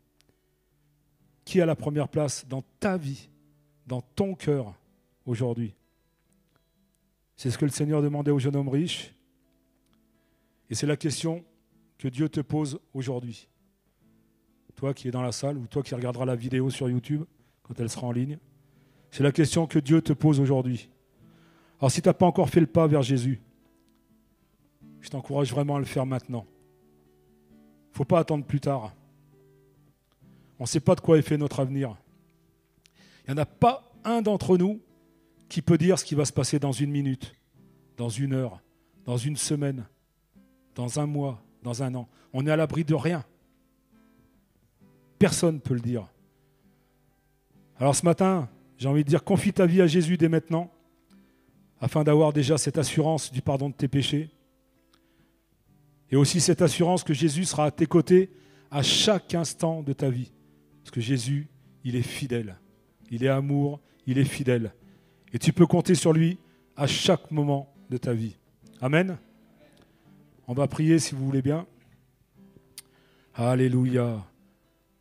Qui 1.44 1.61
a 1.61 1.66
la 1.66 1.76
première 1.76 2.09
place 2.09 2.46
dans 2.46 2.62
ta 2.80 2.96
vie 2.96 3.28
dans 3.87 4.00
ton 4.00 4.35
cœur 4.35 4.74
aujourd'hui? 5.26 5.74
C'est 7.37 7.50
ce 7.50 7.59
que 7.59 7.64
le 7.66 7.70
Seigneur 7.70 8.00
demandait 8.00 8.30
au 8.30 8.38
jeune 8.38 8.57
homme 8.57 8.68
riche. 8.68 9.13
Et 10.74 10.76
c'est 10.76 10.88
la 10.88 10.96
question 10.96 11.44
que 11.98 12.08
Dieu 12.08 12.28
te 12.28 12.40
pose 12.40 12.80
aujourd'hui. 12.94 13.48
Toi 14.74 14.92
qui 14.92 15.06
es 15.06 15.12
dans 15.12 15.22
la 15.22 15.30
salle 15.30 15.56
ou 15.56 15.68
toi 15.68 15.84
qui 15.84 15.94
regarderas 15.94 16.24
la 16.24 16.34
vidéo 16.34 16.68
sur 16.68 16.90
YouTube 16.90 17.22
quand 17.62 17.78
elle 17.78 17.88
sera 17.88 18.08
en 18.08 18.10
ligne. 18.10 18.40
C'est 19.12 19.22
la 19.22 19.30
question 19.30 19.68
que 19.68 19.78
Dieu 19.78 20.02
te 20.02 20.12
pose 20.12 20.40
aujourd'hui. 20.40 20.90
Alors 21.78 21.92
si 21.92 22.02
tu 22.02 22.08
n'as 22.08 22.12
pas 22.12 22.26
encore 22.26 22.50
fait 22.50 22.58
le 22.58 22.66
pas 22.66 22.88
vers 22.88 23.02
Jésus, 23.02 23.40
je 25.00 25.10
t'encourage 25.10 25.52
vraiment 25.52 25.76
à 25.76 25.78
le 25.78 25.84
faire 25.84 26.06
maintenant. 26.06 26.44
Il 27.52 27.92
ne 27.92 27.96
faut 27.98 28.04
pas 28.04 28.18
attendre 28.18 28.44
plus 28.44 28.60
tard. 28.60 28.96
On 30.58 30.64
ne 30.64 30.68
sait 30.68 30.80
pas 30.80 30.96
de 30.96 31.00
quoi 31.00 31.18
est 31.18 31.22
fait 31.22 31.38
notre 31.38 31.60
avenir. 31.60 31.96
Il 33.28 33.32
n'y 33.32 33.38
en 33.38 33.42
a 33.42 33.46
pas 33.46 33.92
un 34.02 34.22
d'entre 34.22 34.58
nous 34.58 34.80
qui 35.48 35.62
peut 35.62 35.78
dire 35.78 36.00
ce 36.00 36.04
qui 36.04 36.16
va 36.16 36.24
se 36.24 36.32
passer 36.32 36.58
dans 36.58 36.72
une 36.72 36.90
minute, 36.90 37.32
dans 37.96 38.08
une 38.08 38.32
heure, 38.32 38.60
dans 39.04 39.16
une 39.16 39.37
semaine, 39.37 39.87
dans 40.74 41.00
un 41.00 41.06
mois, 41.06 41.42
dans 41.62 41.82
un 41.82 41.94
an. 41.94 42.08
On 42.32 42.46
est 42.46 42.50
à 42.50 42.56
l'abri 42.56 42.84
de 42.84 42.94
rien. 42.94 43.24
Personne 45.18 45.56
ne 45.56 45.60
peut 45.60 45.74
le 45.74 45.80
dire. 45.80 46.06
Alors 47.78 47.94
ce 47.94 48.04
matin, 48.04 48.48
j'ai 48.78 48.88
envie 48.88 49.04
de 49.04 49.08
dire, 49.08 49.24
confie 49.24 49.52
ta 49.52 49.66
vie 49.66 49.80
à 49.80 49.87
Jésus 49.87 50.16
dès 50.16 50.28
maintenant, 50.28 50.70
afin 51.80 52.04
d'avoir 52.04 52.32
déjà 52.32 52.58
cette 52.58 52.78
assurance 52.78 53.32
du 53.32 53.42
pardon 53.42 53.68
de 53.68 53.74
tes 53.74 53.88
péchés. 53.88 54.30
Et 56.10 56.16
aussi 56.16 56.40
cette 56.40 56.62
assurance 56.62 57.02
que 57.02 57.14
Jésus 57.14 57.44
sera 57.44 57.66
à 57.66 57.70
tes 57.70 57.87
côtés 57.87 58.30
à 58.70 58.82
chaque 58.82 59.34
instant 59.34 59.82
de 59.82 59.92
ta 59.92 60.10
vie. 60.10 60.32
Parce 60.82 60.90
que 60.90 61.00
Jésus, 61.00 61.48
il 61.84 61.96
est 61.96 62.02
fidèle. 62.02 62.56
Il 63.10 63.24
est 63.24 63.28
amour, 63.28 63.80
il 64.06 64.18
est 64.18 64.24
fidèle. 64.24 64.74
Et 65.32 65.38
tu 65.38 65.52
peux 65.52 65.66
compter 65.66 65.94
sur 65.94 66.12
lui 66.12 66.38
à 66.76 66.87
chaque 66.87 67.30
moment 67.30 67.74
de 67.90 67.96
ta 67.96 68.12
vie. 68.12 68.37
Amen. 68.80 69.18
On 70.46 70.52
va 70.52 70.68
prier 70.68 70.98
si 70.98 71.14
vous 71.14 71.24
voulez 71.24 71.40
bien. 71.40 71.66
Alléluia. 73.35 74.22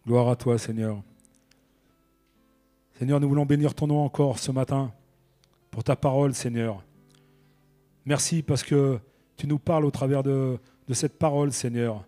Gloire 0.07 0.29
à 0.29 0.37
toi, 0.37 0.57
Seigneur. 0.57 1.01
Seigneur, 2.97 3.19
nous 3.19 3.27
voulons 3.27 3.45
bénir 3.45 3.75
ton 3.75 3.87
nom 3.87 4.05
encore 4.05 4.39
ce 4.39 4.51
matin 4.51 4.93
pour 5.69 5.83
ta 5.83 5.97
parole, 5.97 6.33
Seigneur. 6.33 6.81
Merci 8.05 8.41
parce 8.41 8.63
que 8.63 8.99
tu 9.35 9.45
nous 9.45 9.59
parles 9.59 9.83
au 9.83 9.91
travers 9.91 10.23
de, 10.23 10.57
de 10.87 10.93
cette 10.93 11.17
parole, 11.19 11.51
Seigneur. 11.51 12.05